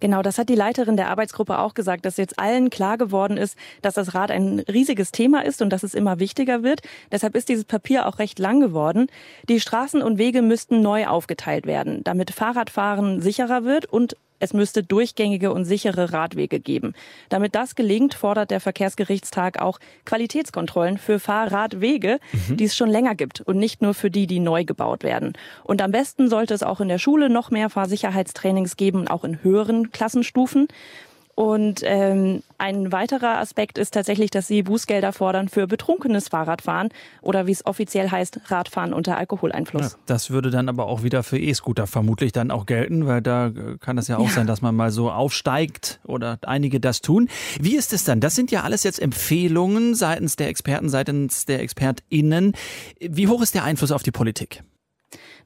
Genau, 0.00 0.22
das 0.22 0.38
hat 0.38 0.48
die 0.48 0.54
Leiterin 0.54 0.96
der 0.96 1.08
Arbeitsgruppe 1.08 1.58
auch 1.58 1.74
gesagt, 1.74 2.04
dass 2.04 2.16
jetzt 2.16 2.38
allen 2.38 2.70
klar 2.70 2.98
geworden 2.98 3.36
ist, 3.36 3.56
dass 3.82 3.94
das 3.94 4.14
Rad 4.14 4.30
ein 4.30 4.60
riesiges 4.60 5.10
Thema 5.10 5.44
ist 5.44 5.60
und 5.60 5.70
dass 5.70 5.82
es 5.82 5.94
immer 5.94 6.20
wichtiger 6.20 6.62
wird. 6.62 6.82
Deshalb 7.10 7.36
ist 7.36 7.48
dieses 7.48 7.64
Papier 7.64 8.06
auch 8.06 8.18
recht 8.18 8.38
lang 8.38 8.60
geworden. 8.60 9.08
Die 9.48 9.60
Straßen 9.60 10.02
und 10.02 10.18
Wege 10.18 10.42
müssten 10.42 10.82
neu 10.82 11.06
aufgeteilt 11.06 11.66
werden, 11.66 12.02
damit 12.04 12.30
Fahrradfahren 12.30 13.20
sicherer 13.20 13.64
wird 13.64 13.86
und 13.86 14.16
es 14.38 14.52
müsste 14.52 14.82
durchgängige 14.82 15.52
und 15.52 15.64
sichere 15.64 16.12
Radwege 16.12 16.60
geben. 16.60 16.94
Damit 17.28 17.54
das 17.54 17.74
gelingt, 17.74 18.14
fordert 18.14 18.50
der 18.50 18.60
Verkehrsgerichtstag 18.60 19.60
auch 19.60 19.78
Qualitätskontrollen 20.04 20.98
für 20.98 21.18
Fahrradwege, 21.18 22.18
mhm. 22.48 22.56
die 22.56 22.64
es 22.64 22.76
schon 22.76 22.90
länger 22.90 23.14
gibt 23.14 23.40
und 23.40 23.58
nicht 23.58 23.82
nur 23.82 23.94
für 23.94 24.10
die, 24.10 24.26
die 24.26 24.40
neu 24.40 24.64
gebaut 24.64 25.02
werden. 25.02 25.32
Und 25.64 25.82
am 25.82 25.90
besten 25.90 26.28
sollte 26.28 26.54
es 26.54 26.62
auch 26.62 26.80
in 26.80 26.88
der 26.88 26.98
Schule 26.98 27.30
noch 27.30 27.50
mehr 27.50 27.70
Fahrsicherheitstrainings 27.70 28.76
geben, 28.76 29.08
auch 29.08 29.24
in 29.24 29.42
höheren 29.42 29.90
Klassenstufen. 29.90 30.68
Und 31.38 31.82
ähm, 31.84 32.42
ein 32.58 32.90
weiterer 32.90 33.38
Aspekt 33.38 33.78
ist 33.78 33.94
tatsächlich, 33.94 34.32
dass 34.32 34.48
sie 34.48 34.64
Bußgelder 34.64 35.12
fordern 35.12 35.48
für 35.48 35.68
betrunkenes 35.68 36.26
Fahrradfahren 36.26 36.88
oder 37.22 37.46
wie 37.46 37.52
es 37.52 37.64
offiziell 37.64 38.10
heißt, 38.10 38.50
Radfahren 38.50 38.92
unter 38.92 39.16
Alkoholeinfluss. 39.16 39.92
Ja, 39.92 39.98
das 40.06 40.30
würde 40.30 40.50
dann 40.50 40.68
aber 40.68 40.86
auch 40.86 41.04
wieder 41.04 41.22
für 41.22 41.38
E-Scooter 41.38 41.86
vermutlich 41.86 42.32
dann 42.32 42.50
auch 42.50 42.66
gelten, 42.66 43.06
weil 43.06 43.22
da 43.22 43.46
äh, 43.46 43.78
kann 43.78 43.98
es 43.98 44.08
ja 44.08 44.16
auch 44.16 44.26
ja. 44.26 44.30
sein, 44.30 44.48
dass 44.48 44.62
man 44.62 44.74
mal 44.74 44.90
so 44.90 45.12
aufsteigt 45.12 46.00
oder 46.02 46.40
einige 46.42 46.80
das 46.80 47.02
tun. 47.02 47.28
Wie 47.60 47.76
ist 47.76 47.92
es 47.92 48.02
dann? 48.02 48.18
Das 48.18 48.34
sind 48.34 48.50
ja 48.50 48.64
alles 48.64 48.82
jetzt 48.82 48.98
Empfehlungen 49.00 49.94
seitens 49.94 50.34
der 50.34 50.48
Experten, 50.48 50.88
seitens 50.88 51.44
der 51.44 51.62
ExpertInnen. 51.62 52.54
Wie 52.98 53.28
hoch 53.28 53.42
ist 53.42 53.54
der 53.54 53.62
Einfluss 53.62 53.92
auf 53.92 54.02
die 54.02 54.10
Politik? 54.10 54.64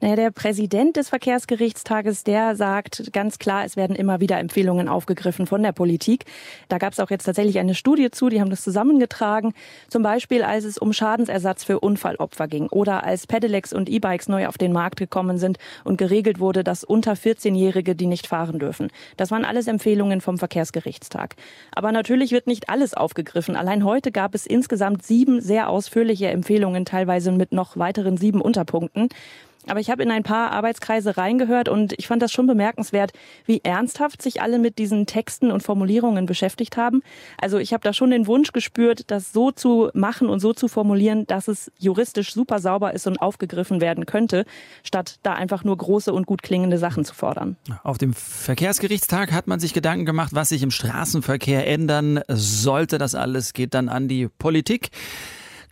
Naja, 0.01 0.17
der 0.17 0.31
Präsident 0.31 0.97
des 0.97 1.09
Verkehrsgerichtstages, 1.09 2.25
der 2.25 2.57
sagt 2.57 3.13
ganz 3.13 3.39
klar, 3.39 3.65
es 3.65 3.77
werden 3.77 3.95
immer 3.95 4.21
wieder 4.21 4.39
Empfehlungen 4.39 4.89
aufgegriffen 4.89 5.47
von 5.47 5.63
der 5.63 5.73
Politik. 5.73 6.25
Da 6.69 6.79
gab 6.79 6.93
es 6.93 7.01
auch 7.01 7.11
jetzt 7.11 7.25
tatsächlich 7.25 7.59
eine 7.59 7.75
Studie 7.75 8.11
zu, 8.11 8.29
die 8.29 8.41
haben 8.41 8.51
das 8.51 8.63
zusammengetragen. 8.63 9.53
Zum 9.89 10.03
Beispiel, 10.03 10.43
als 10.43 10.65
es 10.65 10.79
um 10.79 10.93
Schadensersatz 10.93 11.65
für 11.65 11.81
Unfallopfer 11.81 12.49
ging 12.49 12.69
oder 12.69 13.05
als 13.05 13.27
Pedelecs 13.27 13.73
und 13.73 13.89
E-Bikes 13.89 14.29
neu 14.29 14.47
auf 14.49 14.59
den 14.59 14.73
Markt 14.73 14.97
gekommen 14.97 15.39
sind 15.39 15.59
und 15.85 15.99
geregelt 15.99 16.41
wurde, 16.41 16.65
dass 16.65 16.85
unter 16.85 17.13
14-Jährige 17.13 17.95
die 17.95 18.07
nicht 18.07 18.27
fahren 18.27 18.59
dürfen. 18.59 18.89
Das 19.17 19.31
waren 19.31 19.45
alles 19.45 19.67
Empfehlungen 19.69 20.21
vom 20.21 20.39
Verkehrsgerichtstag. 20.39 21.37
Aber 21.75 21.93
natürlich 21.93 22.33
wird 22.33 22.47
nicht 22.47 22.69
alles 22.69 22.95
aufgegriffen. 22.95 23.57
Allein 23.57 23.85
heute 23.85 24.13
gab 24.13 24.35
es 24.35 24.47
insgesamt 24.47 25.05
sieben 25.05 25.41
sehr 25.41 25.69
ausführliche 25.69 26.29
Empfehlungen, 26.29 26.85
teilweise 26.85 27.33
mit 27.33 27.53
noch 27.53 27.77
weiteren 27.77 28.17
sieben 28.17 28.41
Unterpunkten. 28.41 29.09
Aber 29.69 29.81
ich 29.81 29.91
habe 29.91 30.03
in 30.03 30.11
ein 30.11 30.23
paar 30.23 30.51
Arbeitskreise 30.51 31.17
reingehört 31.17 31.69
und 31.69 31.95
ich 31.97 32.07
fand 32.07 32.23
das 32.23 32.33
schon 32.33 32.47
bemerkenswert, 32.47 33.13
wie 33.47 33.61
ernsthaft 33.63 34.23
sich 34.23 34.43
alle 34.43 34.59
mit 34.59 34.79
diesen 34.79 35.07
Texten 35.07 35.51
und 35.51 35.63
Formulierungen 35.63 36.27
beschäftigt 36.27 36.77
haben. 36.77 37.03
Also 37.41 37.59
ich 37.59 37.73
habe 37.73 37.83
da 37.83 37.93
schon 37.93 38.11
den 38.11 38.27
Wunsch 38.27 38.53
gespürt, 38.53 39.11
das 39.11 39.33
so 39.33 39.51
zu 39.51 39.91
machen 39.95 40.29
und 40.29 40.41
so 40.41 40.53
zu 40.53 40.69
formulieren, 40.69 41.27
dass 41.27 41.49
es 41.49 41.71
juristisch 41.79 42.35
super 42.35 42.59
sauber 42.59 42.93
ist 42.93 43.07
und 43.07 43.21
aufgegriffen 43.21 43.81
werden 43.81 44.07
könnte, 44.07 44.45
statt 44.83 45.19
da 45.23 45.35
einfach 45.35 45.65
nur 45.65 45.77
große 45.77 46.13
und 46.13 46.27
gut 46.27 46.43
klingende 46.43 46.79
Sachen 46.79 47.05
zu 47.05 47.15
fordern. 47.15 47.57
Auf 47.85 47.99
dem 47.99 48.15
Verkehrsgerichtstag 48.15 49.33
hat 49.33 49.47
man 49.47 49.61
sich 49.61 49.75
Gedanken 49.75 50.07
gemacht, 50.07 50.33
was 50.35 50.49
sich 50.49 50.63
im 50.63 50.71
Straßenverkehr 50.71 51.67
ändern 51.67 52.21
sollte. 52.29 52.99
Das 52.99 53.15
alles 53.15 53.53
geht 53.53 53.75
dann 53.75 53.89
an 53.89 54.09
die 54.09 54.29
Politik. 54.29 54.91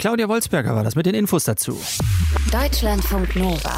Claudia 0.01 0.31
Wolzberger 0.31 0.75
war 0.75 0.83
das 0.83 0.97
mit 0.97 1.05
den 1.05 1.15
Infos 1.15 1.45
dazu. 1.45 1.79
Deutschlandfunk 2.51 3.37
Nova. 3.37 3.77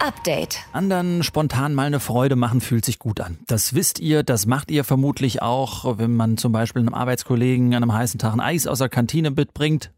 Update. 0.00 0.60
Anderen 0.72 1.22
spontan 1.22 1.74
mal 1.74 1.84
eine 1.84 2.00
Freude 2.00 2.36
machen 2.36 2.62
fühlt 2.62 2.86
sich 2.86 2.98
gut 2.98 3.20
an. 3.20 3.38
Das 3.46 3.74
wisst 3.74 4.00
ihr, 4.00 4.22
das 4.22 4.46
macht 4.46 4.70
ihr 4.70 4.84
vermutlich 4.84 5.42
auch, 5.42 5.98
wenn 5.98 6.16
man 6.16 6.38
zum 6.38 6.52
Beispiel 6.52 6.80
einem 6.80 6.94
Arbeitskollegen 6.94 7.74
an 7.74 7.82
einem 7.82 7.92
heißen 7.92 8.18
Tag 8.18 8.32
ein 8.32 8.40
Eis 8.40 8.66
aus 8.66 8.78
der 8.78 8.88
Kantine 8.88 9.30
mitbringt. 9.30 9.90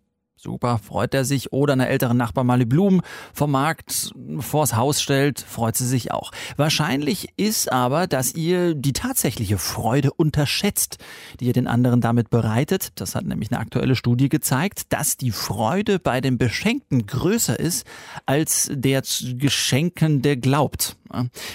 Super, 0.44 0.76
freut 0.76 1.14
er 1.14 1.24
sich. 1.24 1.54
Oder 1.54 1.72
eine 1.72 1.88
ältere 1.88 2.14
Nachbar 2.14 2.44
mal 2.44 2.58
die 2.58 2.66
Blumen 2.66 3.00
vom 3.32 3.52
Markt 3.52 4.12
vors 4.40 4.76
Haus 4.76 5.00
stellt, 5.00 5.40
freut 5.40 5.74
sie 5.74 5.86
sich 5.86 6.12
auch. 6.12 6.32
Wahrscheinlich 6.58 7.30
ist 7.38 7.72
aber, 7.72 8.06
dass 8.06 8.34
ihr 8.34 8.74
die 8.74 8.92
tatsächliche 8.92 9.56
Freude 9.56 10.12
unterschätzt, 10.12 10.98
die 11.40 11.46
ihr 11.46 11.54
den 11.54 11.66
anderen 11.66 12.02
damit 12.02 12.28
bereitet. 12.28 12.92
Das 12.96 13.14
hat 13.14 13.24
nämlich 13.24 13.50
eine 13.50 13.58
aktuelle 13.58 13.96
Studie 13.96 14.28
gezeigt, 14.28 14.92
dass 14.92 15.16
die 15.16 15.30
Freude 15.30 15.98
bei 15.98 16.20
den 16.20 16.36
Beschenkten 16.36 17.06
größer 17.06 17.58
ist 17.58 17.86
als 18.26 18.68
der 18.70 19.02
Geschenkende 19.38 20.36
glaubt. 20.36 20.98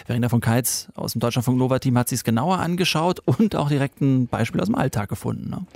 Verena 0.07 0.29
von 0.29 0.41
Keitz 0.41 0.87
aus 0.95 1.11
dem 1.11 1.21
Deutschlandfunk 1.21 1.59
Nova 1.59 1.77
Team 1.77 1.95
hat 1.95 2.09
sich 2.09 2.17
es 2.17 2.23
genauer 2.23 2.57
angeschaut 2.57 3.19
und 3.23 3.55
auch 3.55 3.69
direkt 3.69 4.01
ein 4.01 4.25
Beispiel 4.25 4.61
aus 4.61 4.67
dem 4.67 4.75
Alltag 4.75 5.09
gefunden. 5.09 5.51
Ne? 5.51 5.67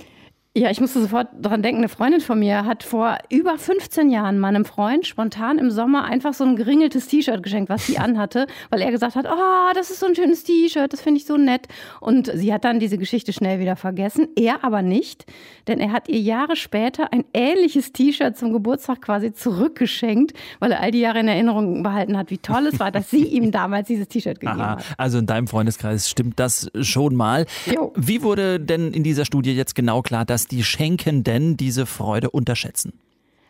Ja, 0.56 0.70
ich 0.70 0.80
musste 0.80 1.00
sofort 1.02 1.26
daran 1.36 1.62
denken, 1.62 1.78
eine 1.78 1.88
Freundin 1.88 2.20
von 2.20 2.38
mir 2.38 2.64
hat 2.64 2.84
vor 2.84 3.18
über 3.28 3.58
15 3.58 4.08
Jahren 4.08 4.38
meinem 4.38 4.64
Freund 4.64 5.04
spontan 5.04 5.58
im 5.58 5.68
Sommer 5.72 6.04
einfach 6.04 6.32
so 6.32 6.44
ein 6.44 6.54
geringeltes 6.54 7.08
T-Shirt 7.08 7.42
geschenkt, 7.42 7.70
was 7.70 7.88
sie 7.88 7.98
anhatte, 7.98 8.46
weil 8.70 8.80
er 8.80 8.92
gesagt 8.92 9.16
hat, 9.16 9.26
oh, 9.28 9.72
das 9.74 9.90
ist 9.90 9.98
so 9.98 10.06
ein 10.06 10.14
schönes 10.14 10.44
T-Shirt, 10.44 10.92
das 10.92 11.00
finde 11.00 11.18
ich 11.18 11.26
so 11.26 11.36
nett. 11.36 11.66
Und 12.00 12.30
sie 12.32 12.54
hat 12.54 12.62
dann 12.62 12.78
diese 12.78 12.98
Geschichte 12.98 13.32
schnell 13.32 13.58
wieder 13.58 13.74
vergessen, 13.74 14.28
er 14.36 14.62
aber 14.62 14.82
nicht, 14.82 15.26
denn 15.66 15.80
er 15.80 15.90
hat 15.90 16.08
ihr 16.08 16.20
Jahre 16.20 16.54
später 16.54 17.12
ein 17.12 17.24
ähnliches 17.34 17.92
T-Shirt 17.92 18.36
zum 18.36 18.52
Geburtstag 18.52 19.02
quasi 19.02 19.32
zurückgeschenkt, 19.32 20.34
weil 20.60 20.70
er 20.70 20.80
all 20.80 20.92
die 20.92 21.00
Jahre 21.00 21.18
in 21.18 21.26
Erinnerung 21.26 21.82
behalten 21.82 22.16
hat, 22.16 22.30
wie 22.30 22.38
toll 22.38 22.68
es 22.68 22.78
war, 22.78 22.92
dass 22.92 23.10
sie 23.10 23.24
ihm 23.24 23.50
damals 23.50 23.88
dieses 23.88 24.06
T-Shirt 24.06 24.38
gegeben 24.38 24.60
Aha, 24.60 24.76
hat. 24.76 24.84
Also 24.98 25.18
in 25.18 25.26
deinem 25.26 25.48
Freundeskreis 25.48 26.08
stimmt 26.08 26.38
das 26.38 26.70
schon 26.80 27.16
mal. 27.16 27.44
Jo. 27.66 27.92
Wie 27.96 28.22
wurde 28.22 28.60
denn 28.60 28.92
in 28.92 29.02
dieser 29.02 29.24
Studie 29.24 29.52
jetzt 29.52 29.74
genau 29.74 30.00
klar, 30.00 30.24
dass 30.44 30.48
die 30.48 30.64
Schenkenden 30.64 31.56
diese 31.56 31.86
Freude 31.86 32.30
unterschätzen? 32.30 32.92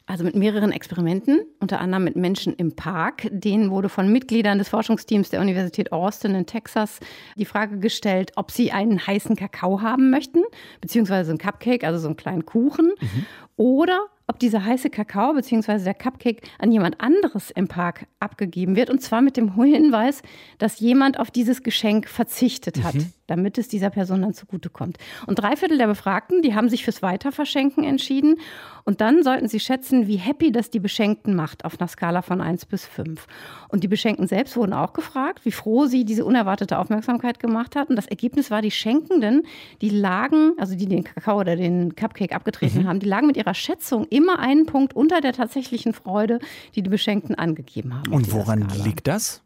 Also 0.07 0.23
mit 0.23 0.37
mehreren 0.37 0.71
Experimenten, 0.71 1.41
unter 1.61 1.81
anderem 1.81 2.05
mit 2.05 2.15
Menschen 2.15 2.55
im 2.55 2.77
Park. 2.77 3.27
Denen 3.33 3.71
wurde 3.71 3.89
von 3.89 4.13
Mitgliedern 4.13 4.59
des 4.59 4.69
Forschungsteams 4.69 5.31
der 5.31 5.41
Universität 5.41 5.93
Austin 5.93 6.35
in 6.35 6.47
Texas 6.47 7.01
die 7.37 7.47
Frage 7.47 7.79
gestellt, 7.79 8.31
ob 8.37 8.51
sie 8.51 8.71
einen 8.71 9.05
heißen 9.05 9.35
Kakao 9.35 9.81
haben 9.81 10.11
möchten, 10.11 10.43
beziehungsweise 10.81 11.31
einen 11.31 11.39
Cupcake, 11.39 11.85
also 11.85 11.99
so 11.99 12.07
einen 12.07 12.17
kleinen 12.17 12.45
Kuchen, 12.45 12.93
mhm. 13.01 13.27
oder 13.57 14.07
ob 14.27 14.39
dieser 14.39 14.65
heiße 14.65 14.89
Kakao 14.91 15.35
bzw. 15.35 15.85
der 15.85 15.95
Cupcake 15.95 16.43
an 16.59 16.73
jemand 16.73 17.01
anderes 17.01 17.51
im 17.51 17.69
Park 17.69 18.07
abgegeben 18.21 18.75
wird. 18.75 18.89
Und 18.89 19.03
zwar 19.03 19.21
mit 19.21 19.37
dem 19.37 19.55
Hinweis, 19.55 20.23
dass 20.59 20.81
jemand 20.81 21.19
auf 21.19 21.31
dieses 21.31 21.63
Geschenk 21.63 22.09
verzichtet 22.09 22.83
hat, 22.83 22.95
mhm. 22.95 23.13
damit 23.27 23.59
es 23.59 23.69
dieser 23.69 23.91
Person 23.91 24.23
dann 24.23 24.33
zugutekommt. 24.33 24.97
Und 25.27 25.39
drei 25.39 25.57
Viertel 25.57 25.77
der 25.77 25.89
Befragten, 25.89 26.41
die 26.41 26.55
haben 26.55 26.71
sich 26.71 26.85
fürs 26.85 27.03
Weiterverschenken 27.03 27.85
entschieden. 27.85 28.37
Und 28.85 29.01
dann 29.01 29.23
sollten 29.23 29.49
sie 29.49 29.61
schätzen, 29.61 30.07
wie 30.07 30.17
happy 30.17 30.53
das 30.53 30.71
die 30.71 30.81
Beschenkten 30.81 31.35
macht 31.35 31.65
auf 31.65 31.81
einer 31.81 31.89
Skala 31.89 32.23
von 32.23 32.41
1 32.41 32.67
bis 32.67 32.87
5. 32.87 33.27
Und 33.69 33.83
die 33.83 33.89
Beschenkten 33.89 34.27
selbst 34.27 34.57
wurden 34.57 34.73
auch 34.73 34.93
gefragt, 34.93 35.45
wie 35.45 35.53
froh 35.53 35.87
sie 35.87 36.05
diese 36.05 36.25
unerwartete 36.25 36.79
Aufmerksamkeit 36.79 37.41
gemacht 37.41 37.77
hatten. 37.77 37.97
Das 37.97 38.07
Ergebnis 38.07 38.51
war, 38.51 38.63
die 38.63 38.71
Schenkenden, 38.71 39.43
die 39.81 39.91
lagen, 39.91 40.53
also 40.59 40.77
die 40.77 40.87
den 40.87 41.05
Kakao 41.05 41.41
oder 41.41 41.57
den 41.57 41.95
Cupcake 41.95 42.35
abgetreten 42.35 42.83
mhm. 42.83 42.89
haben, 42.89 43.01
die 43.01 43.09
lagen 43.09 43.27
mit 43.27 43.37
ihrer 43.37 43.55
Schätzung 43.55 44.07
immer 44.15 44.39
einen 44.39 44.67
Punkt 44.67 44.95
unter 44.95 45.21
der 45.21 45.33
tatsächlichen 45.33 45.93
Freude, 45.93 46.39
die 46.75 46.83
die 46.83 46.91
Beschenkten 46.91 47.35
angegeben 47.35 47.95
haben. 47.95 48.13
Und 48.13 48.33
woran 48.33 48.69
liegt 48.85 49.07
das? 49.07 49.45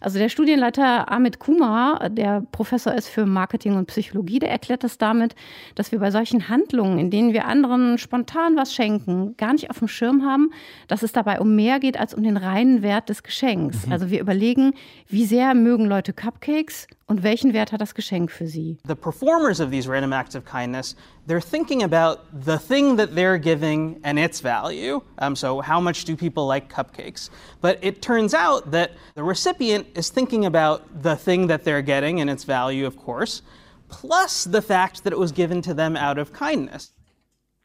Also 0.00 0.18
der 0.18 0.30
Studienleiter 0.30 1.10
Amit 1.10 1.38
Kumar, 1.38 2.08
der 2.08 2.42
Professor 2.52 2.94
ist 2.94 3.08
für 3.08 3.26
Marketing 3.26 3.76
und 3.76 3.86
Psychologie, 3.86 4.38
der 4.38 4.50
erklärt 4.50 4.82
das 4.82 4.96
damit, 4.96 5.34
dass 5.74 5.92
wir 5.92 5.98
bei 5.98 6.10
solchen 6.10 6.48
Handlungen, 6.48 6.98
in 6.98 7.10
denen 7.10 7.34
wir 7.34 7.44
anderen 7.44 7.98
spontan 7.98 8.56
was 8.56 8.74
schenken, 8.74 9.36
gar 9.36 9.52
nicht 9.52 9.68
auf 9.68 9.78
dem 9.78 9.88
Schirm 9.88 10.24
haben, 10.24 10.50
dass 10.88 11.02
es 11.02 11.12
dabei 11.12 11.38
um 11.38 11.54
mehr 11.54 11.80
geht 11.80 12.00
als 12.00 12.14
um 12.14 12.22
den 12.22 12.38
reinen 12.38 12.82
Wert 12.82 13.10
des 13.10 13.22
Geschenks. 13.22 13.86
Mhm. 13.86 13.92
Also 13.92 14.10
wir 14.10 14.20
überlegen, 14.20 14.72
wie 15.06 15.26
sehr 15.26 15.54
mögen 15.54 15.84
Leute 15.84 16.14
Cupcakes 16.14 16.86
und 17.06 17.22
welchen 17.22 17.52
Wert 17.52 17.72
hat 17.72 17.82
das 17.82 17.94
Geschenk 17.94 18.30
für 18.30 18.46
sie? 18.46 18.78
The 18.86 18.94
performers 18.94 19.60
of 19.60 19.70
these 19.70 19.90
random 19.90 20.12
acts 20.12 20.34
of 20.34 20.44
kindness, 20.44 20.96
they're 21.26 21.40
thinking 21.40 21.82
about 21.82 22.24
the 22.32 22.58
thing 22.58 22.96
that 22.96 23.14
they're 23.14 23.38
giving 23.38 24.00
and 24.04 24.18
its 24.18 24.40
value. 24.40 25.02
Um, 25.18 25.36
so 25.36 25.60
how 25.60 25.80
much 25.80 26.04
do 26.04 26.16
people 26.16 26.46
like 26.46 26.72
cupcakes? 26.72 27.30
But 27.60 27.78
it 27.82 28.02
turns 28.02 28.34
out 28.34 28.70
that 28.70 28.92
the 29.14 29.22
recipient 29.22 29.86
is 29.94 30.10
thinking 30.10 30.44
about 30.44 31.02
the 31.02 31.16
thing 31.16 31.46
that 31.48 31.64
they're 31.64 31.82
getting 31.82 32.20
and 32.20 32.28
its 32.28 32.44
value, 32.44 32.86
of 32.86 32.96
course, 32.96 33.42
plus 33.88 34.44
the 34.44 34.62
fact 34.62 35.04
that 35.04 35.12
it 35.12 35.18
was 35.18 35.32
given 35.32 35.62
to 35.62 35.74
them 35.74 35.96
out 35.96 36.18
of 36.18 36.32
kindness. 36.32 36.92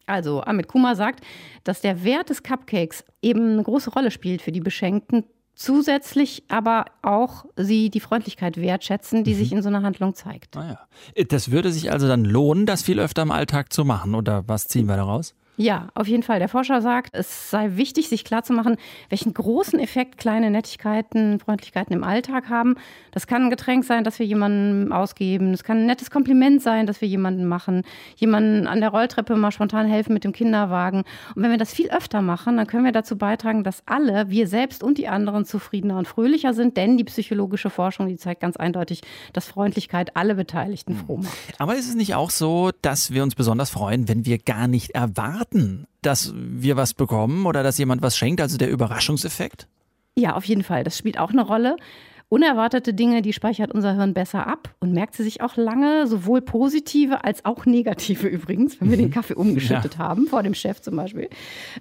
Also, 0.08 0.40
Amit 0.42 0.68
Kumar 0.68 0.94
sagt, 0.94 1.24
dass 1.64 1.80
der 1.80 2.04
Wert 2.04 2.28
des 2.28 2.42
Cupcakes 2.42 3.04
eben 3.22 3.54
eine 3.54 3.64
große 3.64 3.90
Rolle 3.90 4.12
spielt 4.12 4.40
für 4.40 4.52
die 4.52 4.60
Beschenkten, 4.60 5.24
zusätzlich 5.56 6.44
aber 6.48 6.84
auch 7.02 7.46
sie 7.56 7.90
die 7.90 8.00
Freundlichkeit 8.00 8.58
wertschätzen, 8.58 9.24
die 9.24 9.34
mhm. 9.34 9.38
sich 9.38 9.52
in 9.52 9.62
so 9.62 9.68
einer 9.68 9.82
Handlung 9.82 10.14
zeigt. 10.14 10.56
Ah 10.56 10.78
ja. 11.16 11.24
Das 11.24 11.50
würde 11.50 11.72
sich 11.72 11.90
also 11.90 12.06
dann 12.06 12.24
lohnen, 12.24 12.66
das 12.66 12.82
viel 12.82 13.00
öfter 13.00 13.22
im 13.22 13.32
Alltag 13.32 13.72
zu 13.72 13.84
machen, 13.84 14.14
oder 14.14 14.46
was 14.46 14.68
ziehen 14.68 14.86
wir 14.86 14.96
daraus? 14.96 15.34
Ja, 15.56 15.88
auf 15.94 16.06
jeden 16.06 16.22
Fall. 16.22 16.38
Der 16.38 16.48
Forscher 16.48 16.82
sagt, 16.82 17.16
es 17.16 17.50
sei 17.50 17.76
wichtig, 17.76 18.08
sich 18.08 18.24
klarzumachen, 18.24 18.76
welchen 19.08 19.32
großen 19.32 19.78
Effekt 19.78 20.18
kleine 20.18 20.50
Nettigkeiten, 20.50 21.38
Freundlichkeiten 21.38 21.94
im 21.94 22.04
Alltag 22.04 22.50
haben. 22.50 22.76
Das 23.12 23.26
kann 23.26 23.44
ein 23.44 23.50
Getränk 23.50 23.84
sein, 23.84 24.04
das 24.04 24.18
wir 24.18 24.26
jemandem 24.26 24.92
ausgeben. 24.92 25.54
Es 25.54 25.64
kann 25.64 25.78
ein 25.78 25.86
nettes 25.86 26.10
Kompliment 26.10 26.62
sein, 26.62 26.86
das 26.86 27.00
wir 27.00 27.08
jemandem 27.08 27.46
machen. 27.46 27.84
Jemanden 28.16 28.66
an 28.66 28.80
der 28.80 28.90
Rolltreppe 28.90 29.34
mal 29.36 29.50
spontan 29.50 29.86
helfen 29.86 30.12
mit 30.12 30.24
dem 30.24 30.32
Kinderwagen. 30.32 31.04
Und 31.34 31.42
wenn 31.42 31.50
wir 31.50 31.58
das 31.58 31.72
viel 31.72 31.90
öfter 31.90 32.20
machen, 32.20 32.58
dann 32.58 32.66
können 32.66 32.84
wir 32.84 32.92
dazu 32.92 33.16
beitragen, 33.16 33.64
dass 33.64 33.82
alle, 33.86 34.28
wir 34.28 34.48
selbst 34.48 34.82
und 34.82 34.98
die 34.98 35.08
anderen, 35.08 35.46
zufriedener 35.46 35.96
und 35.96 36.06
fröhlicher 36.06 36.52
sind. 36.52 36.76
Denn 36.76 36.98
die 36.98 37.04
psychologische 37.04 37.70
Forschung, 37.70 38.08
die 38.08 38.16
zeigt 38.16 38.42
ganz 38.42 38.58
eindeutig, 38.58 39.00
dass 39.32 39.46
Freundlichkeit 39.46 40.16
alle 40.16 40.34
Beteiligten 40.34 40.98
hm. 40.98 41.06
froh 41.06 41.16
macht. 41.16 41.32
Aber 41.58 41.76
ist 41.76 41.88
es 41.88 41.94
nicht 41.94 42.14
auch 42.14 42.30
so, 42.30 42.72
dass 42.82 43.10
wir 43.10 43.22
uns 43.22 43.34
besonders 43.34 43.70
freuen, 43.70 44.06
wenn 44.06 44.26
wir 44.26 44.36
gar 44.36 44.68
nicht 44.68 44.90
erwarten, 44.90 45.45
erwarten, 45.46 45.86
dass 46.02 46.32
wir 46.36 46.76
was 46.76 46.94
bekommen 46.94 47.46
oder 47.46 47.62
dass 47.62 47.78
jemand 47.78 48.02
was 48.02 48.16
schenkt, 48.16 48.40
also 48.40 48.58
der 48.58 48.70
Überraschungseffekt? 48.70 49.66
Ja, 50.18 50.34
auf 50.34 50.44
jeden 50.44 50.62
Fall. 50.62 50.84
Das 50.84 50.96
spielt 50.96 51.18
auch 51.18 51.30
eine 51.30 51.42
Rolle. 51.42 51.76
Unerwartete 52.28 52.92
Dinge, 52.92 53.22
die 53.22 53.32
speichert 53.32 53.70
unser 53.70 53.94
Hirn 53.94 54.12
besser 54.12 54.48
ab 54.48 54.74
und 54.80 54.92
merkt 54.92 55.14
sie 55.14 55.22
sich 55.22 55.42
auch 55.42 55.56
lange, 55.56 56.08
sowohl 56.08 56.40
positive 56.40 57.22
als 57.22 57.44
auch 57.44 57.66
negative 57.66 58.26
übrigens, 58.26 58.80
wenn 58.80 58.90
wir 58.90 58.96
den 58.96 59.08
mhm. 59.08 59.12
Kaffee 59.12 59.34
umgeschüttet 59.34 59.94
ja. 59.94 59.98
haben, 60.00 60.26
vor 60.26 60.42
dem 60.42 60.54
Chef 60.54 60.80
zum 60.80 60.96
Beispiel. 60.96 61.28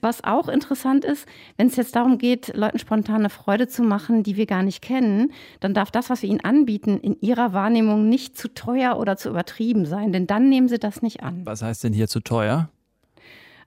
Was 0.02 0.24
auch 0.24 0.48
interessant 0.48 1.04
ist, 1.04 1.28
wenn 1.58 1.66
es 1.66 1.78
jetzt 1.78 1.96
darum 1.96 2.20
geht, 2.20 2.56
Leuten 2.56 2.78
spontane 2.78 3.32
Freude 3.32 3.68
zu 3.68 3.82
machen, 3.82 4.22
die 4.22 4.36
wir 4.36 4.46
gar 4.46 4.62
nicht 4.62 4.84
kennen, 4.84 5.32
dann 5.62 5.74
darf 5.74 5.90
das, 5.90 6.12
was 6.12 6.22
wir 6.22 6.30
ihnen 6.30 6.44
anbieten, 6.44 7.00
in 7.00 7.18
ihrer 7.22 7.54
Wahrnehmung 7.54 8.08
nicht 8.08 8.38
zu 8.38 8.54
teuer 8.54 9.00
oder 9.00 9.18
zu 9.18 9.30
übertrieben 9.30 9.88
sein, 9.88 10.12
denn 10.12 10.28
dann 10.28 10.48
nehmen 10.50 10.68
sie 10.68 10.78
das 10.78 11.02
nicht 11.02 11.24
an. 11.24 11.42
Was 11.46 11.64
heißt 11.64 11.84
denn 11.84 11.94
hier 11.94 12.08
zu 12.08 12.20
teuer? 12.20 12.70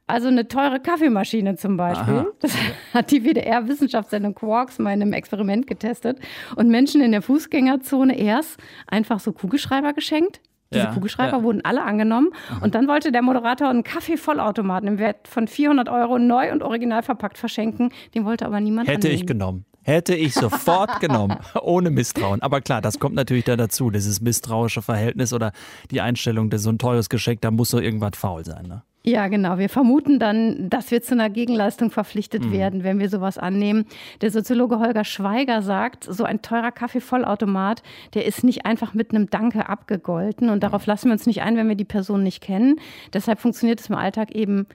Also 0.09 0.29
eine 0.29 0.49
teure 0.49 0.81
Kaffeemaschine 0.81 1.57
zum 1.57 1.77
Beispiel. 1.77 2.15
Aha. 2.15 2.27
Das 2.41 2.57
hat 2.95 3.11
die 3.11 3.25
WDR-Wissenschaftssendung 3.25 4.35
Quarks 4.35 4.79
mal 4.79 4.93
in 4.93 5.03
einem 5.03 5.13
Experiment 5.13 5.67
getestet. 5.67 6.19
Und 6.57 6.69
Menschen 6.69 7.03
in 7.03 7.13
der 7.13 7.23
Fußgängerzone 7.23 8.19
erst 8.19 8.59
einfach 8.87 9.21
so 9.21 9.33
Kugelschreiber 9.33 9.93
geschenkt. 9.93 10.41
Diese 10.73 10.85
ja, 10.85 10.93
Kugelschreiber 10.93 11.39
ja. 11.39 11.43
wurden 11.43 11.65
alle 11.65 11.83
angenommen. 11.83 12.31
Aha. 12.51 12.65
Und 12.65 12.75
dann 12.75 12.89
wollte 12.89 13.13
der 13.13 13.23
Moderator 13.23 13.69
einen 13.69 13.85
Kaffeevollautomaten 13.85 14.89
im 14.89 14.99
Wert 14.99 15.29
von 15.29 15.47
400 15.47 15.89
Euro 15.89 16.19
neu 16.19 16.53
und 16.53 16.63
original 16.63 17.03
verpackt 17.03 17.39
verschenken. 17.39 17.91
Den 18.15 18.25
wollte 18.25 18.47
aber 18.47 18.61
niemand 18.61 18.89
Hätte 18.89 19.09
annehmen. 19.09 19.15
ich 19.15 19.27
genommen. 19.27 19.65
Hätte 19.83 20.15
ich 20.15 20.35
sofort 20.35 21.01
genommen, 21.01 21.37
ohne 21.63 21.91
Misstrauen. 21.91 22.43
Aber 22.43 22.61
klar, 22.61 22.83
das 22.83 22.99
kommt 22.99 23.15
natürlich 23.15 23.45
da 23.45 23.57
dazu, 23.57 23.91
dieses 23.91 24.21
misstrauische 24.21 24.83
Verhältnis 24.83 25.33
oder 25.33 25.53
die 25.91 26.03
Einstellung, 26.03 26.51
das 26.51 26.61
ist 26.61 26.65
so 26.65 26.71
ein 26.71 26.79
teures 26.79 27.09
Geschenk, 27.09 27.41
da 27.41 27.51
muss 27.51 27.71
so 27.71 27.79
irgendwas 27.79 28.13
faul 28.15 28.45
sein. 28.45 28.67
Ne? 28.67 28.83
Ja, 29.05 29.29
genau. 29.29 29.59
Wir 29.59 29.69
vermuten 29.69 30.19
dann, 30.19 30.69
dass 30.69 30.91
wir 30.91 31.03
zu 31.03 31.15
einer 31.15 31.31
Gegenleistung 31.31 31.91
verpflichtet 31.91 32.45
mhm. 32.45 32.53
werden, 32.53 32.85
wenn 32.85 32.99
wir 32.99 33.09
sowas 33.09 33.39
annehmen. 33.39 33.87
Der 34.21 34.31
Soziologe 34.31 34.81
Holger 34.81 35.05
Schweiger 35.05 35.63
sagt, 35.63 36.05
so 36.05 36.25
ein 36.25 36.43
teurer 36.43 36.73
Kaffeevollautomat, 36.73 37.83
der 38.15 38.27
ist 38.27 38.45
nicht 38.45 38.67
einfach 38.67 38.95
mit 38.95 39.13
einem 39.15 39.31
Danke 39.31 39.69
abgegolten. 39.69 40.51
Und 40.51 40.63
darauf 40.63 40.85
lassen 40.87 41.07
wir 41.07 41.13
uns 41.13 41.27
nicht 41.27 41.43
ein, 41.43 41.57
wenn 41.57 41.69
wir 41.69 41.77
die 41.77 41.85
Person 41.85 42.23
nicht 42.23 42.43
kennen. 42.43 42.77
Deshalb 43.13 43.39
funktioniert 43.39 43.81
es 43.81 43.89
im 43.89 43.95
Alltag 43.95 44.35
eben 44.35 44.67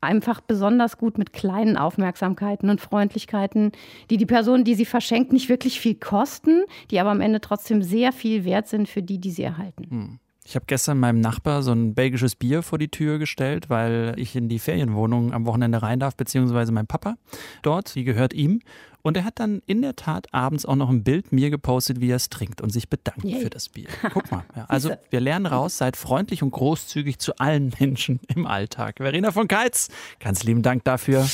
einfach 0.00 0.40
besonders 0.40 0.98
gut 0.98 1.18
mit 1.18 1.32
kleinen 1.32 1.76
Aufmerksamkeiten 1.76 2.70
und 2.70 2.80
Freundlichkeiten, 2.80 3.72
die 4.10 4.18
die 4.18 4.26
Person, 4.26 4.64
die 4.64 4.74
sie 4.74 4.84
verschenkt, 4.84 5.32
nicht 5.32 5.48
wirklich 5.48 5.80
viel 5.80 5.94
kosten, 5.94 6.64
die 6.90 7.00
aber 7.00 7.10
am 7.10 7.20
Ende 7.20 7.40
trotzdem 7.40 7.82
sehr 7.82 8.12
viel 8.12 8.44
wert 8.44 8.68
sind 8.68 8.88
für 8.88 9.02
die, 9.02 9.18
die 9.18 9.30
sie 9.30 9.42
erhalten. 9.42 9.86
Mhm. 9.88 10.18
Ich 10.46 10.56
habe 10.56 10.66
gestern 10.66 11.00
meinem 11.00 11.20
Nachbar 11.20 11.62
so 11.62 11.72
ein 11.72 11.94
belgisches 11.94 12.36
Bier 12.36 12.62
vor 12.62 12.78
die 12.78 12.90
Tür 12.90 13.18
gestellt, 13.18 13.70
weil 13.70 14.14
ich 14.18 14.36
in 14.36 14.50
die 14.50 14.58
Ferienwohnung 14.58 15.32
am 15.32 15.46
Wochenende 15.46 15.80
rein 15.82 16.00
darf, 16.00 16.16
beziehungsweise 16.16 16.70
mein 16.70 16.86
Papa 16.86 17.16
dort, 17.62 17.94
die 17.94 18.04
gehört 18.04 18.34
ihm. 18.34 18.60
Und 19.00 19.16
er 19.16 19.24
hat 19.24 19.38
dann 19.38 19.62
in 19.66 19.82
der 19.82 19.96
Tat 19.96 20.32
abends 20.32 20.64
auch 20.64 20.76
noch 20.76 20.88
ein 20.88 21.02
Bild 21.02 21.32
mir 21.32 21.50
gepostet, 21.50 22.00
wie 22.00 22.10
er 22.10 22.16
es 22.16 22.30
trinkt 22.30 22.60
und 22.60 22.70
sich 22.70 22.88
bedankt 22.88 23.24
Yay. 23.24 23.42
für 23.42 23.50
das 23.50 23.68
Bier. 23.70 23.88
Guck 24.12 24.30
mal. 24.30 24.44
Ja, 24.54 24.64
also 24.66 24.92
wir 25.10 25.20
lernen 25.20 25.46
raus, 25.46 25.78
seid 25.78 25.96
freundlich 25.96 26.42
und 26.42 26.50
großzügig 26.50 27.18
zu 27.18 27.36
allen 27.36 27.72
Menschen 27.80 28.20
im 28.34 28.46
Alltag. 28.46 28.96
Verena 28.98 29.30
von 29.30 29.48
Keitz, 29.48 29.88
ganz 30.20 30.42
lieben 30.44 30.62
Dank 30.62 30.84
dafür. 30.84 31.26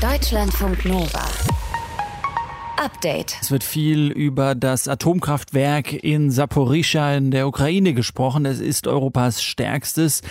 Deutschlandfunk 0.00 0.84
Nova. 0.84 1.26
Update. 2.82 3.36
Es 3.40 3.52
wird 3.52 3.62
viel 3.62 4.10
über 4.10 4.56
das 4.56 4.88
Atomkraftwerk 4.88 5.92
in 5.92 6.32
Saporischschja 6.32 7.14
in 7.14 7.30
der 7.30 7.46
Ukraine 7.46 7.94
gesprochen. 7.94 8.44
Es 8.44 8.58
ist 8.58 8.88
Europas 8.88 9.40
stärkstes. 9.40 10.22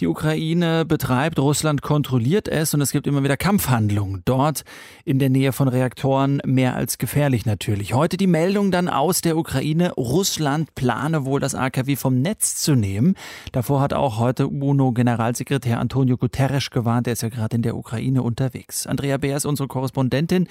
Die 0.00 0.06
Ukraine 0.06 0.86
betreibt, 0.86 1.38
Russland 1.38 1.82
kontrolliert 1.82 2.48
es 2.48 2.72
und 2.72 2.80
es 2.80 2.92
gibt 2.92 3.06
immer 3.06 3.22
wieder 3.24 3.36
Kampfhandlungen 3.36 4.22
dort 4.24 4.64
in 5.04 5.18
der 5.18 5.28
Nähe 5.28 5.52
von 5.52 5.68
Reaktoren. 5.68 6.40
Mehr 6.46 6.76
als 6.76 6.96
gefährlich 6.96 7.44
natürlich. 7.44 7.92
Heute 7.92 8.16
die 8.16 8.26
Meldung 8.26 8.70
dann 8.70 8.88
aus 8.88 9.20
der 9.20 9.36
Ukraine. 9.36 9.92
Russland 9.92 10.74
plane 10.74 11.26
wohl 11.26 11.40
das 11.40 11.54
AKW 11.54 11.96
vom 11.96 12.22
Netz 12.22 12.56
zu 12.56 12.74
nehmen. 12.74 13.16
Davor 13.52 13.82
hat 13.82 13.92
auch 13.92 14.18
heute 14.18 14.48
UNO-Generalsekretär 14.48 15.78
Antonio 15.78 16.16
Guterres 16.16 16.70
gewarnt. 16.70 17.06
Er 17.06 17.12
ist 17.12 17.22
ja 17.22 17.28
gerade 17.28 17.56
in 17.56 17.62
der 17.62 17.76
Ukraine 17.76 18.22
unterwegs. 18.22 18.86
Andrea 18.86 19.18
Beer 19.18 19.36
ist 19.36 19.44
unsere 19.44 19.68
Korrespondentin. 19.68 20.48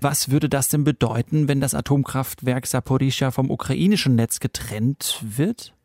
Was 0.00 0.32
würde 0.32 0.48
das 0.48 0.68
denn 0.68 0.82
bedeuten, 0.82 0.95
wenn 1.48 1.60
das 1.60 1.74
Atomkraftwerk 1.74 2.66
Saporischja 2.66 3.30
vom 3.30 3.50
ukrainischen 3.50 4.14
Netz 4.14 4.40
getrennt 4.40 5.22
wird? 5.22 5.75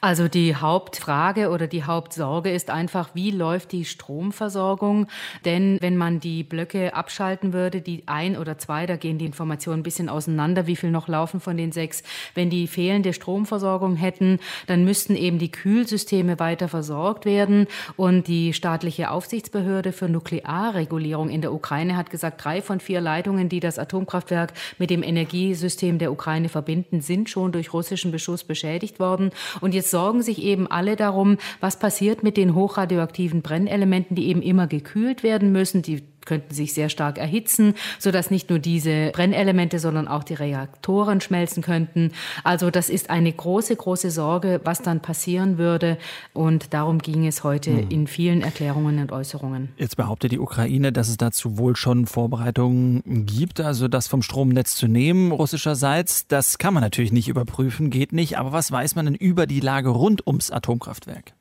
Also 0.00 0.28
die 0.28 0.56
Hauptfrage 0.56 1.50
oder 1.50 1.66
die 1.66 1.84
Hauptsorge 1.84 2.50
ist 2.50 2.70
einfach, 2.70 3.10
wie 3.14 3.30
läuft 3.30 3.72
die 3.72 3.84
Stromversorgung? 3.84 5.06
Denn 5.44 5.78
wenn 5.80 5.96
man 5.96 6.20
die 6.20 6.42
Blöcke 6.42 6.94
abschalten 6.94 7.52
würde, 7.52 7.80
die 7.80 8.04
ein 8.06 8.36
oder 8.36 8.58
zwei, 8.58 8.86
da 8.86 8.96
gehen 8.96 9.18
die 9.18 9.26
Informationen 9.26 9.80
ein 9.80 9.82
bisschen 9.82 10.08
auseinander, 10.08 10.66
wie 10.66 10.76
viel 10.76 10.90
noch 10.90 11.08
laufen 11.08 11.40
von 11.40 11.56
den 11.56 11.72
sechs. 11.72 12.02
Wenn 12.34 12.50
die 12.50 12.66
fehlende 12.66 13.12
Stromversorgung 13.12 13.96
hätten, 13.96 14.38
dann 14.66 14.84
müssten 14.84 15.16
eben 15.16 15.38
die 15.38 15.50
Kühlsysteme 15.50 16.38
weiter 16.38 16.68
versorgt 16.68 17.24
werden. 17.24 17.66
Und 17.96 18.28
die 18.28 18.52
staatliche 18.52 19.10
Aufsichtsbehörde 19.10 19.92
für 19.92 20.08
Nuklearregulierung 20.08 21.28
in 21.28 21.40
der 21.40 21.52
Ukraine 21.52 21.96
hat 21.96 22.10
gesagt, 22.10 22.44
drei 22.44 22.62
von 22.62 22.80
vier 22.80 23.00
Leitungen, 23.00 23.48
die 23.48 23.60
das 23.60 23.78
Atomkraftwerk 23.78 24.52
mit 24.78 24.90
dem 24.90 25.02
Energiesystem 25.02 25.98
der 25.98 26.12
Ukraine 26.12 26.48
verbinden, 26.48 27.00
sind 27.00 27.30
schon 27.30 27.52
durch 27.52 27.72
russischen 27.72 28.12
Beschuss 28.12 28.44
beschädigt 28.44 29.00
worden. 29.00 29.30
Und 29.60 29.74
jetzt 29.74 29.90
sorgen 29.90 30.22
sich 30.22 30.42
eben 30.42 30.66
alle 30.66 30.96
darum, 30.96 31.38
was 31.60 31.78
passiert 31.78 32.22
mit 32.22 32.36
den 32.36 32.54
hochradioaktiven 32.54 33.42
Brennelementen, 33.42 34.16
die 34.16 34.28
eben 34.28 34.42
immer 34.42 34.66
gekühlt 34.66 35.22
werden 35.22 35.52
müssen, 35.52 35.82
die 35.82 36.02
könnten 36.26 36.52
sich 36.54 36.74
sehr 36.74 36.88
stark 36.88 37.18
erhitzen, 37.18 37.74
sodass 37.98 38.30
nicht 38.30 38.50
nur 38.50 38.58
diese 38.58 39.10
Brennelemente, 39.12 39.78
sondern 39.78 40.08
auch 40.08 40.24
die 40.24 40.34
Reaktoren 40.34 41.20
schmelzen 41.20 41.62
könnten. 41.62 42.12
Also 42.44 42.70
das 42.70 42.90
ist 42.90 43.08
eine 43.10 43.32
große, 43.32 43.76
große 43.76 44.10
Sorge, 44.10 44.60
was 44.64 44.82
dann 44.82 45.00
passieren 45.00 45.58
würde. 45.58 45.98
Und 46.34 46.74
darum 46.74 46.98
ging 46.98 47.26
es 47.26 47.44
heute 47.44 47.70
hm. 47.70 47.90
in 47.90 48.06
vielen 48.06 48.42
Erklärungen 48.42 48.98
und 48.98 49.12
Äußerungen. 49.12 49.70
Jetzt 49.76 49.96
behauptet 49.96 50.32
die 50.32 50.38
Ukraine, 50.38 50.92
dass 50.92 51.08
es 51.08 51.16
dazu 51.16 51.56
wohl 51.58 51.76
schon 51.76 52.06
Vorbereitungen 52.06 53.02
gibt, 53.26 53.60
also 53.60 53.88
das 53.88 54.08
vom 54.08 54.22
Stromnetz 54.22 54.74
zu 54.74 54.88
nehmen, 54.88 55.32
russischerseits. 55.32 56.26
Das 56.26 56.58
kann 56.58 56.74
man 56.74 56.82
natürlich 56.82 57.12
nicht 57.12 57.28
überprüfen, 57.28 57.90
geht 57.90 58.12
nicht. 58.12 58.38
Aber 58.38 58.52
was 58.52 58.70
weiß 58.72 58.96
man 58.96 59.06
denn 59.06 59.14
über 59.14 59.46
die 59.46 59.60
Lage 59.60 59.90
rund 59.90 60.26
ums 60.26 60.50
Atomkraftwerk? 60.50 61.35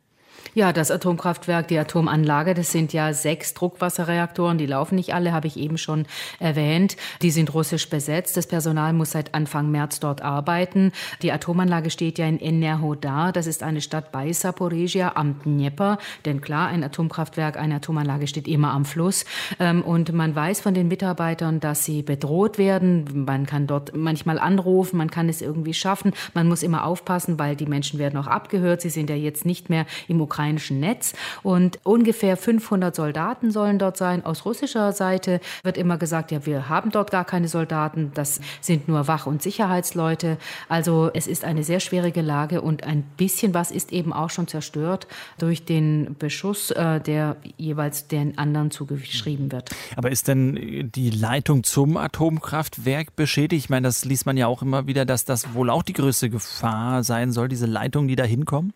Ja, 0.53 0.71
das 0.71 0.91
Atomkraftwerk, 0.91 1.67
die 1.67 1.77
Atomanlage, 1.77 2.53
das 2.53 2.71
sind 2.71 2.93
ja 2.93 3.13
sechs 3.13 3.53
Druckwasserreaktoren, 3.53 4.57
die 4.57 4.65
laufen 4.65 4.95
nicht 4.95 5.13
alle, 5.13 5.33
habe 5.33 5.47
ich 5.47 5.57
eben 5.57 5.77
schon 5.77 6.05
erwähnt. 6.39 6.95
Die 7.21 7.31
sind 7.31 7.53
russisch 7.53 7.89
besetzt. 7.89 8.37
Das 8.37 8.47
Personal 8.47 8.93
muss 8.93 9.11
seit 9.11 9.33
Anfang 9.33 9.71
März 9.71 9.99
dort 9.99 10.21
arbeiten. 10.21 10.93
Die 11.21 11.31
Atomanlage 11.31 11.89
steht 11.89 12.17
ja 12.19 12.27
in 12.27 12.39
Enerhodar, 12.39 13.31
das 13.33 13.47
ist 13.47 13.63
eine 13.63 13.81
Stadt 13.81 14.11
bei 14.11 14.31
Saporizhia 14.31 15.13
am 15.15 15.39
Dnieper. 15.39 15.97
Denn 16.23 16.39
klar, 16.41 16.67
ein 16.67 16.83
Atomkraftwerk, 16.83 17.57
eine 17.57 17.75
Atomanlage 17.75 18.27
steht 18.27 18.47
immer 18.47 18.71
am 18.71 18.85
Fluss. 18.85 19.25
Ähm, 19.59 19.81
und 19.81 20.13
man 20.13 20.35
weiß 20.35 20.61
von 20.61 20.73
den 20.73 20.87
Mitarbeitern, 20.87 21.59
dass 21.59 21.83
sie 21.83 22.01
bedroht 22.01 22.57
werden. 22.57 23.25
Man 23.25 23.45
kann 23.45 23.67
dort 23.67 23.95
manchmal 23.95 24.39
anrufen, 24.39 24.97
man 24.97 25.11
kann 25.11 25.27
es 25.27 25.41
irgendwie 25.41 25.73
schaffen. 25.73 26.13
Man 26.33 26.47
muss 26.47 26.63
immer 26.63 26.85
aufpassen, 26.85 27.39
weil 27.39 27.55
die 27.57 27.65
Menschen 27.65 27.99
werden 27.99 28.17
auch 28.17 28.27
abgehört. 28.27 28.81
Sie 28.81 28.89
sind 28.89 29.09
ja 29.09 29.15
jetzt 29.15 29.45
nicht 29.45 29.69
mehr 29.69 29.85
im 30.07 30.21
Ukraine 30.21 30.34
ukrainischen 30.35 30.79
Netz. 30.81 31.13
Und 31.43 31.79
ungefähr 31.83 32.35
500 32.35 32.93
Soldaten 32.93 33.51
sollen 33.51 33.79
dort 33.79 33.95
sein. 33.95 34.25
Aus 34.25 34.45
russischer 34.45 34.91
Seite 34.91 35.39
wird 35.63 35.77
immer 35.77 35.97
gesagt, 35.97 36.31
ja, 36.31 36.45
wir 36.45 36.67
haben 36.67 36.91
dort 36.91 37.09
gar 37.09 37.23
keine 37.23 37.47
Soldaten, 37.47 38.11
das 38.13 38.41
sind 38.59 38.89
nur 38.89 39.07
Wach- 39.07 39.27
und 39.27 39.41
Sicherheitsleute. 39.41 40.37
Also 40.67 41.09
es 41.13 41.27
ist 41.27 41.45
eine 41.45 41.63
sehr 41.63 41.79
schwierige 41.79 42.21
Lage 42.21 42.61
und 42.61 42.83
ein 42.83 43.03
bisschen 43.15 43.53
was 43.53 43.71
ist 43.71 43.93
eben 43.93 44.11
auch 44.11 44.29
schon 44.29 44.47
zerstört 44.47 45.07
durch 45.37 45.63
den 45.63 46.15
Beschuss, 46.19 46.71
äh, 46.71 46.99
der 46.99 47.37
jeweils 47.57 48.07
den 48.07 48.37
anderen 48.37 48.71
zugeschrieben 48.71 49.51
wird. 49.51 49.69
Aber 49.95 50.11
ist 50.11 50.27
denn 50.27 50.91
die 50.93 51.11
Leitung 51.11 51.63
zum 51.63 51.95
Atomkraftwerk 51.95 53.15
beschädigt? 53.15 53.65
Ich 53.65 53.69
meine, 53.69 53.87
das 53.87 54.03
liest 54.03 54.25
man 54.25 54.35
ja 54.35 54.47
auch 54.47 54.61
immer 54.61 54.85
wieder, 54.87 55.05
dass 55.05 55.23
das 55.23 55.53
wohl 55.53 55.69
auch 55.69 55.83
die 55.83 55.93
größte 55.93 56.29
Gefahr 56.29 57.03
sein 57.03 57.31
soll, 57.31 57.47
diese 57.47 57.67
Leitungen, 57.67 58.09
die 58.09 58.17
da 58.17 58.25
hinkommen? 58.25 58.73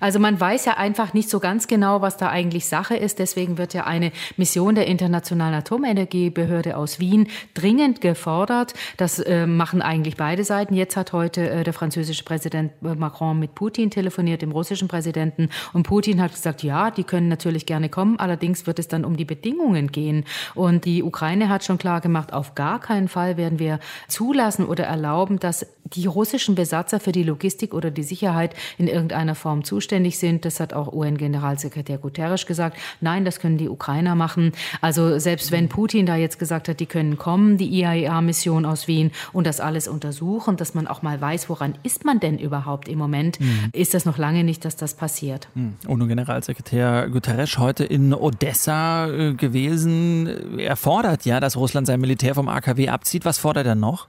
Also 0.00 0.18
man 0.18 0.38
weiß 0.38 0.64
ja 0.64 0.76
einfach 0.76 1.14
nicht 1.14 1.30
so 1.30 1.40
ganz 1.40 1.66
genau, 1.66 2.02
was 2.02 2.16
da 2.16 2.28
eigentlich 2.28 2.66
Sache 2.66 2.96
ist. 2.96 3.18
Deswegen 3.18 3.58
wird 3.58 3.74
ja 3.74 3.84
eine 3.84 4.12
Mission 4.36 4.74
der 4.74 4.86
Internationalen 4.86 5.54
Atomenergiebehörde 5.54 6.76
aus 6.76 7.00
Wien 7.00 7.28
dringend 7.54 8.00
gefordert. 8.00 8.74
Das 8.96 9.18
äh, 9.18 9.46
machen 9.46 9.82
eigentlich 9.82 10.16
beide 10.16 10.44
Seiten. 10.44 10.74
Jetzt 10.74 10.96
hat 10.96 11.12
heute 11.12 11.48
äh, 11.48 11.64
der 11.64 11.72
französische 11.72 12.24
Präsident 12.24 12.72
äh, 12.84 12.94
Macron 12.94 13.38
mit 13.38 13.54
Putin 13.54 13.90
telefoniert, 13.90 14.42
dem 14.42 14.52
russischen 14.52 14.88
Präsidenten. 14.88 15.48
Und 15.72 15.84
Putin 15.84 16.20
hat 16.20 16.32
gesagt, 16.32 16.62
ja, 16.62 16.90
die 16.90 17.04
können 17.04 17.28
natürlich 17.28 17.66
gerne 17.66 17.88
kommen. 17.88 18.18
Allerdings 18.18 18.66
wird 18.66 18.78
es 18.78 18.88
dann 18.88 19.04
um 19.04 19.16
die 19.16 19.24
Bedingungen 19.24 19.92
gehen. 19.92 20.24
Und 20.54 20.84
die 20.84 21.02
Ukraine 21.02 21.48
hat 21.48 21.64
schon 21.64 21.78
klar 21.78 22.00
gemacht, 22.00 22.32
auf 22.32 22.54
gar 22.54 22.80
keinen 22.80 23.08
Fall 23.08 23.36
werden 23.36 23.58
wir 23.58 23.80
zulassen 24.08 24.66
oder 24.66 24.84
erlauben, 24.84 25.38
dass 25.38 25.66
die 25.84 26.06
russischen 26.06 26.54
Besatzer 26.54 27.00
für 27.00 27.12
die 27.12 27.22
Logistik 27.22 27.74
oder 27.74 27.90
die 27.90 28.02
Sicherheit 28.02 28.54
in 28.78 28.86
irgendeiner 28.86 29.34
Form 29.34 29.64
zuständig 29.70 30.18
sind. 30.18 30.44
Das 30.44 30.58
hat 30.58 30.74
auch 30.74 30.92
UN-Generalsekretär 30.92 31.98
Guterres 31.98 32.44
gesagt. 32.44 32.76
Nein, 33.00 33.24
das 33.24 33.38
können 33.38 33.56
die 33.56 33.68
Ukrainer 33.68 34.16
machen. 34.16 34.50
Also 34.80 35.20
selbst 35.20 35.52
wenn 35.52 35.68
Putin 35.68 36.06
da 36.06 36.16
jetzt 36.16 36.40
gesagt 36.40 36.68
hat, 36.68 36.80
die 36.80 36.86
können 36.86 37.18
kommen, 37.18 37.56
die 37.56 37.68
IAEA-Mission 37.68 38.64
aus 38.64 38.88
Wien 38.88 39.12
und 39.32 39.46
das 39.46 39.60
alles 39.60 39.86
untersuchen, 39.86 40.56
dass 40.56 40.74
man 40.74 40.88
auch 40.88 41.02
mal 41.02 41.20
weiß, 41.20 41.48
woran 41.48 41.74
ist 41.84 42.04
man 42.04 42.18
denn 42.18 42.38
überhaupt 42.38 42.88
im 42.88 42.98
Moment, 42.98 43.38
mhm. 43.38 43.70
ist 43.72 43.94
das 43.94 44.04
noch 44.04 44.18
lange 44.18 44.42
nicht, 44.42 44.64
dass 44.64 44.74
das 44.74 44.94
passiert. 44.94 45.48
Mhm. 45.54 45.76
UNO-Generalsekretär 45.86 47.08
Guterres 47.08 47.56
heute 47.56 47.84
in 47.84 48.12
Odessa 48.12 49.06
äh, 49.06 49.34
gewesen. 49.34 50.58
Er 50.58 50.74
fordert 50.74 51.24
ja, 51.24 51.38
dass 51.38 51.56
Russland 51.56 51.86
sein 51.86 52.00
Militär 52.00 52.34
vom 52.34 52.48
AKW 52.48 52.88
abzieht. 52.88 53.24
Was 53.24 53.38
fordert 53.38 53.66
er 53.66 53.76
noch? 53.76 54.08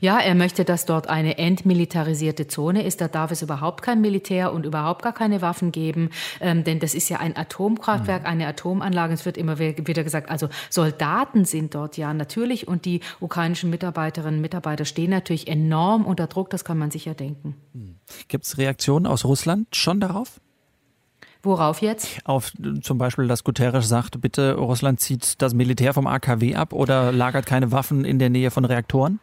Ja, 0.00 0.18
er 0.18 0.34
möchte, 0.34 0.64
dass 0.64 0.84
dort 0.84 1.08
eine 1.08 1.38
entmilitarisierte 1.38 2.46
Zone 2.46 2.82
ist. 2.82 3.00
Da 3.00 3.08
darf 3.08 3.30
es 3.30 3.42
überhaupt 3.42 3.82
kein 3.82 4.00
Militär 4.00 4.52
und 4.52 4.66
überhaupt 4.66 5.02
gar 5.02 5.12
keine 5.12 5.42
Waffen 5.42 5.72
geben, 5.72 6.10
ähm, 6.40 6.64
denn 6.64 6.80
das 6.80 6.94
ist 6.94 7.08
ja 7.08 7.18
ein 7.18 7.36
Atomkraftwerk, 7.36 8.22
mhm. 8.22 8.28
eine 8.28 8.46
Atomanlage. 8.46 9.14
Es 9.14 9.24
wird 9.24 9.36
immer 9.36 9.58
wieder 9.58 10.04
gesagt, 10.04 10.30
also 10.30 10.48
Soldaten 10.68 11.44
sind 11.44 11.74
dort 11.74 11.96
ja 11.96 12.14
natürlich 12.14 12.68
und 12.68 12.84
die 12.84 13.00
ukrainischen 13.20 13.70
Mitarbeiterinnen 13.70 14.36
und 14.36 14.40
Mitarbeiter 14.42 14.84
stehen 14.84 15.10
natürlich 15.10 15.48
enorm 15.48 16.04
unter 16.04 16.26
Druck. 16.26 16.50
Das 16.50 16.64
kann 16.64 16.78
man 16.78 16.90
sicher 16.90 17.14
denken. 17.14 17.56
Mhm. 17.72 17.96
Gibt 18.28 18.44
es 18.44 18.58
Reaktionen 18.58 19.06
aus 19.06 19.24
Russland 19.24 19.74
schon 19.74 20.00
darauf? 20.00 20.40
Worauf 21.42 21.80
jetzt? 21.80 22.18
Auf 22.24 22.52
zum 22.82 22.98
Beispiel, 22.98 23.26
dass 23.26 23.44
Guterres 23.44 23.88
sagt, 23.88 24.20
bitte 24.20 24.54
Russland 24.54 25.00
zieht 25.00 25.40
das 25.40 25.54
Militär 25.54 25.94
vom 25.94 26.06
AKW 26.06 26.54
ab 26.54 26.74
oder 26.74 27.12
lagert 27.12 27.46
keine 27.46 27.72
Waffen 27.72 28.04
in 28.04 28.18
der 28.18 28.28
Nähe 28.28 28.50
von 28.50 28.66
Reaktoren? 28.66 29.20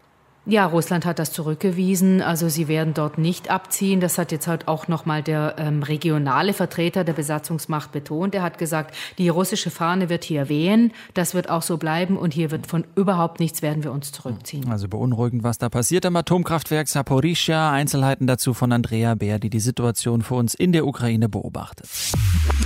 Ja, 0.49 0.65
Russland 0.65 1.05
hat 1.05 1.19
das 1.19 1.33
zurückgewiesen. 1.33 2.21
Also 2.21 2.47
sie 2.47 2.69
werden 2.69 2.93
dort 2.93 3.17
nicht 3.17 3.51
abziehen. 3.51 3.99
Das 3.99 4.17
hat 4.17 4.31
jetzt 4.31 4.47
halt 4.47 4.69
auch 4.69 4.87
nochmal 4.87 5.21
der 5.21 5.55
ähm, 5.57 5.83
regionale 5.83 6.53
Vertreter 6.53 7.03
der 7.03 7.11
Besatzungsmacht 7.11 7.91
betont. 7.91 8.33
Er 8.33 8.43
hat 8.43 8.57
gesagt, 8.57 8.95
die 9.17 9.27
russische 9.27 9.69
Fahne 9.69 10.07
wird 10.07 10.23
hier 10.23 10.47
wehen. 10.47 10.93
Das 11.13 11.33
wird 11.33 11.49
auch 11.49 11.61
so 11.61 11.75
bleiben 11.75 12.17
und 12.17 12.33
hier 12.33 12.49
wird 12.49 12.65
von 12.65 12.85
überhaupt 12.95 13.41
nichts 13.41 13.61
werden 13.61 13.83
wir 13.83 13.91
uns 13.91 14.13
zurückziehen. 14.13 14.71
Also 14.71 14.87
beunruhigend, 14.87 15.43
was 15.43 15.57
da 15.57 15.67
passiert 15.67 16.05
am 16.05 16.15
Atomkraftwerk 16.15 16.87
Saporischia. 16.87 17.71
Einzelheiten 17.71 18.25
dazu 18.25 18.53
von 18.53 18.71
Andrea 18.71 19.15
Bär, 19.15 19.39
die 19.39 19.49
die 19.49 19.59
Situation 19.59 20.21
für 20.21 20.35
uns 20.35 20.53
in 20.53 20.71
der 20.71 20.87
Ukraine 20.87 21.27
beobachtet. 21.27 21.89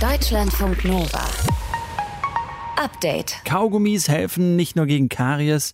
Deutschlandfunk 0.00 0.84
Nova. 0.84 1.24
Update. 2.76 3.36
Kaugummis 3.44 4.08
helfen 4.08 4.56
nicht 4.56 4.76
nur 4.76 4.86
gegen 4.86 5.08
Karies 5.08 5.72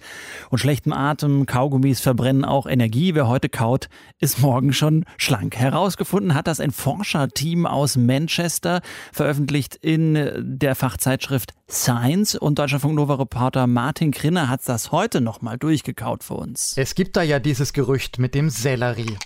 und 0.50 0.58
schlechtem 0.58 0.92
Atem. 0.92 1.46
Kaugummis 1.46 2.00
verbrennen 2.00 2.44
auch 2.44 2.66
Energie. 2.66 3.14
Wer 3.14 3.28
heute 3.28 3.48
kaut, 3.48 3.88
ist 4.20 4.40
morgen 4.40 4.72
schon 4.72 5.04
schlank. 5.16 5.56
Herausgefunden 5.56 6.34
hat 6.34 6.46
das 6.46 6.60
ein 6.60 6.70
Forscherteam 6.70 7.66
aus 7.66 7.96
Manchester, 7.96 8.80
veröffentlicht 9.12 9.76
in 9.76 10.30
der 10.38 10.74
Fachzeitschrift 10.74 11.54
Science. 11.70 12.34
Und 12.34 12.58
Deutscher 12.58 12.86
Nova 12.86 13.14
Reporter 13.14 13.66
Martin 13.66 14.10
Krinner 14.10 14.48
hat 14.48 14.60
das 14.66 14.92
heute 14.92 15.20
nochmal 15.20 15.58
durchgekaut 15.58 16.24
für 16.24 16.34
uns. 16.34 16.74
Es 16.76 16.94
gibt 16.94 17.16
da 17.16 17.22
ja 17.22 17.38
dieses 17.38 17.72
Gerücht 17.72 18.18
mit 18.18 18.34
dem 18.34 18.50
Sellerie. 18.50 19.16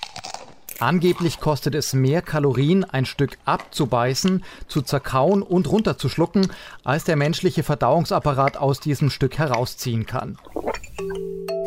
Angeblich 0.82 1.38
kostet 1.38 1.76
es 1.76 1.92
mehr 1.92 2.22
Kalorien, 2.22 2.82
ein 2.82 3.04
Stück 3.04 3.38
abzubeißen, 3.44 4.42
zu 4.66 4.82
zerkauen 4.82 5.40
und 5.40 5.70
runterzuschlucken, 5.70 6.48
als 6.82 7.04
der 7.04 7.14
menschliche 7.14 7.62
Verdauungsapparat 7.62 8.56
aus 8.56 8.80
diesem 8.80 9.08
Stück 9.08 9.38
herausziehen 9.38 10.06
kann. 10.06 10.38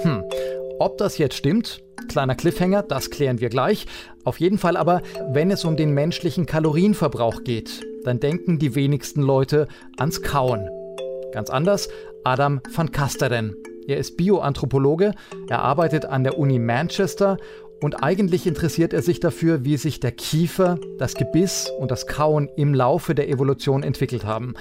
Hm, 0.01 0.21
ob 0.79 0.97
das 0.97 1.17
jetzt 1.17 1.37
stimmt? 1.37 1.81
Kleiner 2.09 2.35
Cliffhanger, 2.35 2.83
das 2.83 3.09
klären 3.09 3.39
wir 3.39 3.47
gleich. 3.47 3.85
Auf 4.25 4.41
jeden 4.41 4.57
Fall 4.57 4.75
aber, 4.75 5.01
wenn 5.29 5.49
es 5.49 5.63
um 5.63 5.77
den 5.77 5.91
menschlichen 5.91 6.45
Kalorienverbrauch 6.45 7.45
geht, 7.45 7.85
dann 8.03 8.19
denken 8.19 8.59
die 8.59 8.75
wenigsten 8.75 9.21
Leute 9.21 9.69
ans 9.95 10.23
Kauen. 10.23 10.67
Ganz 11.31 11.49
anders 11.49 11.87
Adam 12.25 12.59
van 12.69 12.91
Kasteren. 12.91 13.55
Er 13.87 13.97
ist 13.97 14.17
Bioanthropologe, 14.17 15.13
er 15.47 15.61
arbeitet 15.61 16.05
an 16.05 16.23
der 16.23 16.39
Uni 16.39 16.57
Manchester 16.57 17.37
und 17.85 18.01
eigentlich 18.01 18.47
interessiert 18.47 18.93
er 18.93 19.03
sich 19.03 19.19
dafür, 19.19 19.63
wie 19.63 19.77
sich 19.77 19.99
der 19.99 20.11
Kiefer, 20.11 20.79
das 20.97 21.13
Gebiss 21.13 21.71
und 21.77 21.91
das 21.91 22.07
Kauen 22.07 22.49
im 22.57 22.73
Laufe 22.73 23.13
der 23.13 23.29
Evolution 23.29 23.83
entwickelt 23.83 24.25
haben. 24.25 24.55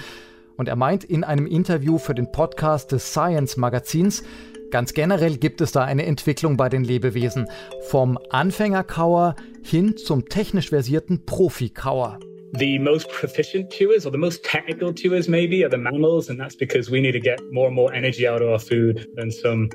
Und 0.59 0.69
er 0.69 0.77
meint 0.77 1.05
in 1.05 1.25
einem 1.25 1.47
Interview 1.47 1.97
für 1.97 2.15
den 2.15 2.31
Podcast 2.31 2.93
des 2.93 3.13
Science 3.13 3.57
Magazins, 3.57 4.25
ganz 4.71 4.93
generell 4.93 5.39
gibt 5.39 5.63
es 5.63 5.73
da 5.73 5.85
eine 5.85 6.05
Entwicklung 6.05 6.59
bei 6.59 6.69
den 6.69 6.85
Lebewesen, 6.85 7.49
vom 7.89 8.19
Anfängerkauer 8.29 9.37
hin 9.63 9.97
zum 9.97 10.29
technisch 10.29 10.69
versierten 10.69 11.25
Profikauer. 11.25 12.21
The 12.59 12.79
most 12.79 13.09
proficient 13.09 13.71
chewers 13.71 14.05
or 14.05 14.13
the 14.13 14.19
most 14.19 14.45
technical 14.45 14.93
chewers 14.93 15.29
maybe 15.29 15.65
are 15.65 15.71
the 15.71 15.79
mammals 15.79 16.29
and 16.29 16.39
that's 16.39 16.59
because 16.59 16.93
we 16.93 17.01
need 17.01 17.15
to 17.15 17.21
get 17.21 17.41
more 17.51 17.69
and 17.69 17.75
more 17.75 17.91
energy 17.91 18.29
out 18.29 18.43
of 18.43 18.49
our 18.49 18.61
food 18.61 19.09
than 19.17 19.31
some 19.31 19.71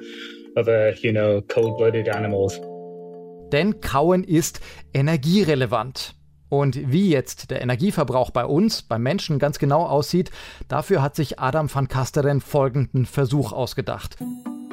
other, 0.56 0.94
you 1.02 1.12
know, 1.12 1.42
cold-blooded 1.48 2.08
animals. 2.08 2.60
Denn 3.52 3.82
Kauen 3.82 4.24
ist 4.24 4.60
energierelevant. 4.94 6.16
Und 6.50 6.92
wie 6.92 7.10
jetzt 7.10 7.52
der 7.52 7.62
Energieverbrauch 7.62 8.32
bei 8.32 8.46
uns, 8.46 8.82
beim 8.82 9.04
Menschen 9.04 9.38
ganz 9.38 9.60
genau 9.60 9.86
aussieht, 9.86 10.32
dafür 10.68 11.02
hat 11.02 11.16
sich 11.16 11.40
Adam 11.40 11.74
van 11.74 11.88
Kasteren 11.88 12.42
folgenden 12.42 13.06
Versuch 13.06 13.52
ausgedacht. 13.52 14.18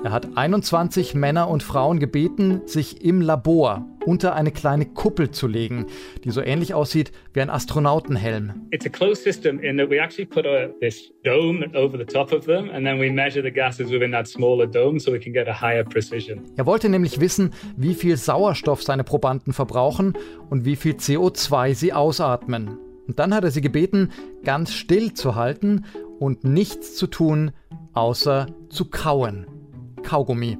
Er 0.06 0.12
hat 0.12 0.36
21 0.36 1.16
Männer 1.16 1.48
und 1.48 1.64
Frauen 1.64 1.98
gebeten, 1.98 2.60
sich 2.64 3.04
im 3.04 3.20
Labor 3.20 3.84
unter 4.04 4.36
eine 4.36 4.52
kleine 4.52 4.86
Kuppel 4.86 5.32
zu 5.32 5.48
legen, 5.48 5.86
die 6.22 6.30
so 6.30 6.40
ähnlich 6.40 6.74
aussieht 6.74 7.10
wie 7.34 7.40
ein 7.40 7.50
Astronautenhelm. 7.50 8.68
It's 8.70 8.86
a 8.86 8.88
closed 8.88 9.24
system 9.24 9.58
in 9.58 9.76
that 9.78 9.90
we 9.90 10.00
actually 10.00 10.24
put 10.24 10.46
a, 10.46 10.68
this 10.80 11.12
dome 11.24 11.68
over 11.74 11.98
the 11.98 12.04
top 12.04 12.32
of 12.32 12.46
them 12.46 12.70
and 12.70 12.86
then 12.86 13.00
we 13.00 13.10
measure 13.10 13.42
the 13.42 13.50
gases 13.50 13.90
within 13.90 14.12
that 14.12 14.28
smaller 14.28 14.68
dome 14.68 15.00
so 15.00 15.10
we 15.10 15.18
can 15.18 15.32
get 15.32 15.48
a 15.48 15.60
higher 15.60 15.82
precision. 15.82 16.40
Er 16.56 16.66
wollte 16.66 16.88
nämlich 16.88 17.18
wissen, 17.18 17.50
wie 17.76 17.94
viel 17.94 18.16
Sauerstoff 18.16 18.84
seine 18.84 19.02
Probanden 19.02 19.52
verbrauchen 19.52 20.14
und 20.50 20.64
wie 20.64 20.76
viel 20.76 20.92
CO2 20.92 21.74
sie 21.74 21.92
ausatmen. 21.92 22.78
Und 23.08 23.18
dann 23.18 23.34
hat 23.34 23.42
er 23.42 23.50
sie 23.50 23.60
gebeten, 23.60 24.12
ganz 24.44 24.72
still 24.72 25.14
zu 25.14 25.34
halten 25.34 25.84
und 26.20 26.44
nichts 26.44 26.94
zu 26.94 27.08
tun, 27.08 27.50
außer 27.92 28.46
zu 28.68 28.84
kauen. 28.84 29.46
Kaugummi. 30.06 30.56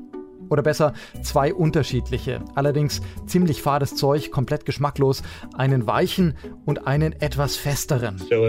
Oder 0.49 0.63
besser, 0.63 0.93
zwei 1.23 1.53
unterschiedliche, 1.53 2.45
allerdings 2.55 3.01
ziemlich 3.27 3.63
fades 3.63 3.97
Zeug, 3.97 4.31
komplett 4.31 4.65
geschmacklos, 4.65 5.23
einen 5.57 5.87
weichen 5.87 6.35
und 6.65 6.87
einen 6.87 7.13
etwas 7.21 7.57
festeren. 7.57 8.19
So. 8.19 8.47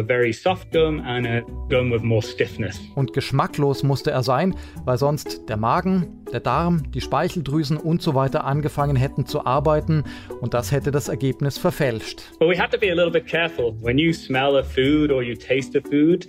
Und 2.95 3.13
geschmacklos 3.13 3.83
musste 3.83 4.11
er 4.11 4.21
sein, 4.21 4.55
weil 4.85 4.97
sonst 4.97 5.49
der 5.49 5.57
Magen, 5.57 6.16
der 6.31 6.39
Darm, 6.39 6.91
die 6.91 7.01
Speicheldrüsen 7.01 7.77
und 7.77 8.01
so 8.01 8.15
weiter 8.15 8.43
angefangen 8.43 8.95
hätten 8.95 9.25
zu 9.25 9.45
arbeiten 9.45 10.03
und 10.41 10.53
das 10.53 10.71
hätte 10.71 10.91
das 10.91 11.07
Ergebnis 11.07 11.57
verfälscht. 11.57 12.21
But 12.39 12.49
we 12.49 12.57
have 12.57 12.69
to 12.71 12.77
be 12.77 12.91
a 12.91 12.95
little 12.95 13.11
bit 13.11 13.27
careful. 13.27 13.73
When 13.81 13.97
you 13.97 14.13
smell 14.13 14.57
a 14.57 14.63
food 14.63 15.11
or 15.11 15.23
you 15.23 15.35
taste 15.35 15.77
a 15.77 15.81
food, 15.81 16.27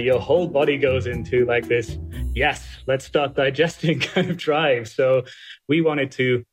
your 0.00 0.20
whole 0.20 0.48
body 0.48 0.78
goes 0.78 1.06
into 1.06 1.44
like 1.44 1.68
this, 1.68 1.98
yes, 2.34 2.62
let's 2.86 3.04
start 3.04 3.36
digesting 3.36 4.00
kind 4.14 4.30
of 4.30 4.36
drive. 4.36 4.88
So 4.88 5.22
we 5.68 5.80
wanted 5.80 6.12
to 6.12 6.44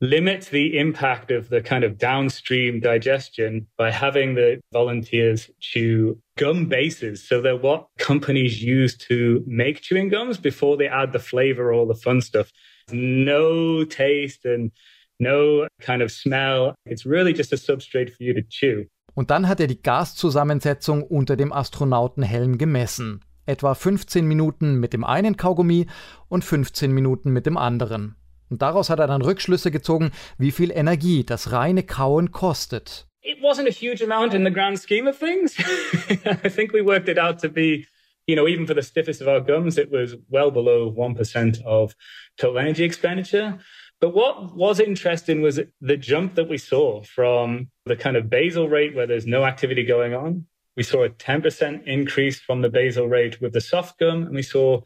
limit 0.00 0.48
the 0.50 0.78
impact 0.78 1.30
of 1.30 1.48
the 1.48 1.60
kind 1.60 1.84
of 1.84 1.96
downstream 1.96 2.80
digestion 2.80 3.66
by 3.78 3.90
having 3.90 4.34
the 4.34 4.60
volunteers 4.72 5.50
chew 5.60 6.20
gum 6.36 6.66
bases. 6.66 7.26
So 7.26 7.40
they're 7.40 7.56
what 7.56 7.88
companies 7.98 8.62
use 8.62 8.96
to 9.08 9.42
make 9.46 9.82
chewing 9.82 10.10
gums 10.10 10.38
before 10.38 10.76
they 10.76 10.88
add 10.88 11.12
the 11.12 11.18
flavor, 11.18 11.72
all 11.72 11.86
the 11.86 12.00
fun 12.00 12.20
stuff. 12.20 12.50
No 12.90 13.84
taste 13.84 14.44
and 14.44 14.72
no 15.18 15.66
kind 15.80 16.02
of 16.02 16.10
smell. 16.10 16.74
It's 16.86 17.06
really 17.06 17.32
just 17.32 17.52
a 17.52 17.56
substrate 17.56 18.10
for 18.10 18.24
you 18.24 18.34
to 18.34 18.42
chew. 18.42 18.86
Und 19.14 19.30
dann 19.30 19.46
hat 19.46 19.60
er 19.60 19.66
die 19.66 19.82
Gaszusammensetzung 19.82 21.02
unter 21.02 21.36
dem 21.36 21.52
Astronautenhelm 21.52 22.56
gemessen. 22.56 23.20
Etwa 23.44 23.74
15 23.74 24.26
Minuten 24.26 24.80
mit 24.80 24.92
dem 24.92 25.04
einen 25.04 25.36
Kaugummi 25.36 25.86
und 26.28 26.44
15 26.44 26.92
Minuten 26.92 27.30
mit 27.30 27.44
dem 27.44 27.56
anderen. 27.58 28.16
Und 28.48 28.62
daraus 28.62 28.88
hat 28.88 29.00
er 29.00 29.06
dann 29.06 29.22
Rückschlüsse 29.22 29.70
gezogen, 29.70 30.12
wie 30.38 30.50
viel 30.50 30.70
Energie 30.70 31.24
das 31.24 31.52
reine 31.52 31.82
Kauen 31.82 32.32
kostet. 32.32 33.06
It 33.22 33.40
wasn't 33.40 33.68
a 33.68 33.72
huge 33.72 34.02
amount 34.02 34.34
in 34.34 34.44
the 34.44 34.50
grand 34.50 34.80
scheme 34.80 35.06
of 35.06 35.16
things. 35.16 35.54
I 35.58 36.48
think 36.48 36.72
we 36.72 36.82
worked 36.82 37.08
it 37.08 37.18
out 37.18 37.38
to 37.40 37.48
be, 37.48 37.86
you 38.26 38.34
know, 38.34 38.48
even 38.48 38.66
for 38.66 38.74
the 38.74 38.82
stiffest 38.82 39.20
of 39.20 39.28
our 39.28 39.40
gums, 39.40 39.78
it 39.78 39.90
was 39.90 40.16
well 40.28 40.50
below 40.50 40.90
1% 40.90 41.62
of 41.62 41.94
total 42.36 42.58
energy 42.58 42.84
expenditure. 42.84 43.58
But 44.00 44.14
what 44.14 44.56
was 44.56 44.80
interesting 44.80 45.42
was 45.42 45.60
the 45.80 45.96
jump 45.96 46.34
that 46.34 46.48
we 46.48 46.58
saw 46.58 47.04
from 47.04 47.70
the 47.86 47.94
kind 47.94 48.16
of 48.16 48.28
basal 48.28 48.68
rate 48.68 48.96
where 48.96 49.06
there's 49.06 49.26
no 49.26 49.44
activity 49.44 49.84
going 49.84 50.14
on. 50.14 50.46
We 50.76 50.82
saw 50.82 51.04
a 51.04 51.10
10% 51.10 51.86
increase 51.86 52.40
from 52.40 52.62
the 52.62 52.70
basal 52.70 53.06
rate 53.06 53.40
with 53.40 53.52
the 53.52 53.60
soft 53.60 54.00
gum, 54.00 54.24
and 54.24 54.34
we 54.34 54.42
saw 54.42 54.80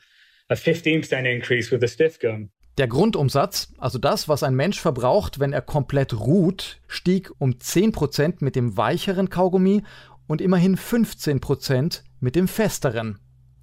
a 0.51 0.55
15% 0.55 1.35
increase 1.35 1.71
with 1.71 1.81
the 1.81 1.89
stiff 1.89 2.21
gum. 2.21 2.51
Der 2.79 2.89
Grundumsatz, 2.89 3.73
also 3.79 3.99
das, 3.99 4.29
was 4.29 4.43
ein 4.43 4.55
Mensch 4.55 4.81
verbraucht, 4.81 5.41
wenn 5.41 5.55
er 5.55 5.63
komplett 5.63 6.13
ruht, 6.13 6.79
stieg 6.89 7.33
um 7.39 7.53
10% 7.53 8.37
mit 8.41 8.55
dem 8.55 8.77
weicheren 8.77 9.31
Kaugummi 9.31 9.83
und 10.27 10.43
immerhin 10.43 10.77
15% 10.77 12.03
mit 12.21 12.37
dem 12.37 12.49
festeren. 12.49 13.19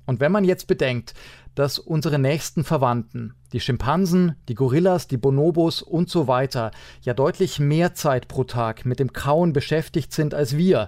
Und 0.08 0.19
wenn 0.19 0.32
man 0.32 0.43
jetzt 0.43 0.65
bedenkt, 0.65 1.13
dass 1.54 1.78
unsere 1.78 2.17
nächsten 2.17 2.63
Verwandten, 2.63 3.36
die 3.54 3.60
Schimpansen, 3.60 4.36
die 4.49 4.56
Gorillas, 4.56 5.08
die 5.08 5.17
Bonobos 5.17 5.84
und 5.84 6.10
so 6.10 6.28
weiter, 6.28 6.71
ja 7.04 7.13
deutlich 7.13 7.60
mehr 7.60 7.93
Zeit 7.93 8.28
pro 8.28 8.43
Tag 8.43 8.84
mit 8.84 8.99
dem 8.99 9.13
Kauen 9.13 9.54
beschäftigt 9.54 10.12
sind 10.12 10.34
als 10.34 10.58
wir, 10.58 10.88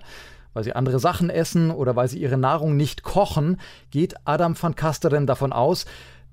weil 0.54 0.64
sie 0.64 0.74
andere 0.74 1.00
Sachen 1.00 1.30
essen 1.30 1.70
oder 1.70 1.96
weil 1.96 2.08
sie 2.08 2.20
ihre 2.20 2.38
Nahrung 2.38 2.76
nicht 2.76 3.04
kochen, 3.04 3.60
geht 3.92 4.16
Adam 4.26 4.60
van 4.60 4.76
Kasteren 4.76 5.28
davon 5.28 5.54
aus, 5.54 5.86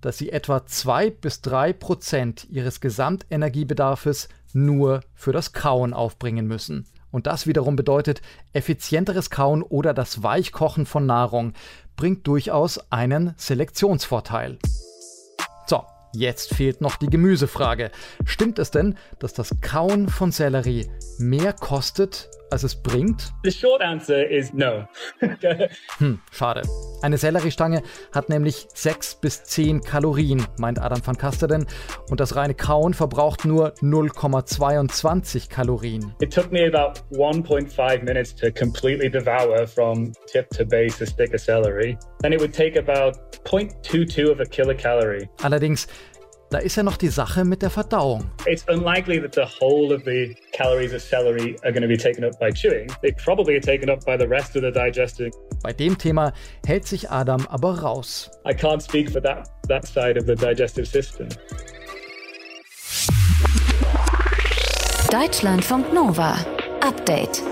dass 0.03 0.19
sie 0.19 0.31
etwa 0.31 0.67
zwei 0.67 1.09
bis 1.09 1.41
drei 1.41 1.73
Prozent 1.73 2.47
ihres 2.51 2.83
Gesamtenergiebedarfs 2.83 4.29
nur 4.53 5.01
für 5.15 5.33
das 5.33 5.55
Kauen 5.55 5.95
aufbringen 5.95 6.47
müssen. 6.47 6.87
Und 7.11 7.27
das 7.27 7.47
wiederum 7.47 7.77
bedeutet, 7.77 8.21
effizienteres 8.53 9.31
Kauen 9.31 9.63
oder 9.63 9.95
das 9.95 10.23
Weichkochen 10.23 10.85
von 10.85 11.07
Nahrung 11.07 11.55
bringt 11.97 12.27
durchaus 12.27 12.91
einen 12.91 13.35
Selektionsvorteil. 13.37 14.59
Jetzt 16.15 16.55
fehlt 16.55 16.81
noch 16.81 16.97
die 16.97 17.09
Gemüsefrage. 17.09 17.91
Stimmt 18.27 18.59
es 18.59 18.71
denn, 18.71 18.97
dass 19.19 19.33
das 19.33 19.57
Kauen 19.63 20.09
von 20.09 20.31
Sellerie 20.31 20.91
mehr 21.19 21.53
kostet 21.55 22.29
als 22.53 22.63
es 22.63 22.77
bringt? 22.77 23.33
The 23.45 23.51
short 23.51 23.81
answer 23.81 24.29
is 24.29 24.53
no. 24.53 24.87
hm, 25.99 26.21
schade. 26.31 26.63
Eine 27.01 27.17
Selleriestange 27.17 27.83
hat 28.15 28.29
nämlich 28.29 28.67
6 28.75 29.17
bis 29.17 29.43
10 29.45 29.81
Kalorien, 29.81 30.47
meint 30.59 30.79
Adam 30.79 31.01
van 31.05 31.17
Kasteren, 31.17 31.67
und 32.11 32.21
das 32.21 32.37
reine 32.37 32.55
Kauen 32.55 32.93
verbraucht 32.93 33.47
nur 33.47 33.73
0,22 33.81 35.49
Kalorien. 35.49 36.15
It 36.21 36.33
took 36.33 36.53
me 36.53 36.67
about 36.67 37.01
1.5 37.13 38.03
minutes 38.05 38.35
to 38.35 38.53
completely 38.53 39.11
devour 39.11 39.67
from 39.67 40.13
tip 40.27 40.51
to 40.51 40.65
base 40.67 41.03
a 41.03 41.07
stick 41.07 41.33
of 41.33 41.41
celery. 41.41 41.97
Then 42.23 42.33
it 42.33 42.41
would 42.41 42.55
take 42.55 42.77
about 42.77 43.17
0.22 43.45 44.31
of 44.31 44.41
a 44.41 44.45
kilocalorie. 44.45 45.29
Allerdings 45.43 45.89
da 46.53 46.59
ist 46.59 46.77
ja 46.77 46.83
noch 46.83 46.99
die 46.99 47.09
Sache 47.09 47.47
mit 47.47 47.63
der 47.63 47.71
Verdauung. 47.71 48.31
It's 48.47 48.65
unlikely 48.69 49.19
that 49.19 49.35
the 49.35 49.47
whole 49.47 49.95
of 49.95 50.05
the 50.05 50.37
calories 50.53 50.93
of 50.93 51.01
celery 51.01 51.57
are 51.65 51.73
going 51.73 51.81
to 51.81 51.89
be 51.89 51.97
taken 51.97 52.25
up 52.25 52.39
by 52.39 52.51
chewing. 52.51 52.89
They 53.01 53.13
probably 53.13 53.57
are 53.57 53.61
taken 53.61 53.89
up 53.89 54.05
by 54.05 54.19
the 54.19 54.29
rest 54.29 54.55
of 54.55 54.63
the 54.63 54.71
digesting. 54.71 55.33
Bei 55.63 55.73
dem 55.73 55.97
Thema 55.97 56.35
hält 56.67 56.87
sich 56.87 57.11
Adam 57.11 57.47
aber 57.49 57.79
raus. 57.83 58.31
I 58.45 58.53
can't 58.53 58.83
speak 58.83 59.11
for 59.11 59.23
that, 59.23 59.49
that 59.69 59.87
side 59.87 60.19
of 60.19 60.27
the 60.27 60.35
digestive 60.35 60.87
system. 60.87 61.29
Deutschlandfunk 65.11 65.91
Nova. 65.95 66.37
Update. 66.81 67.52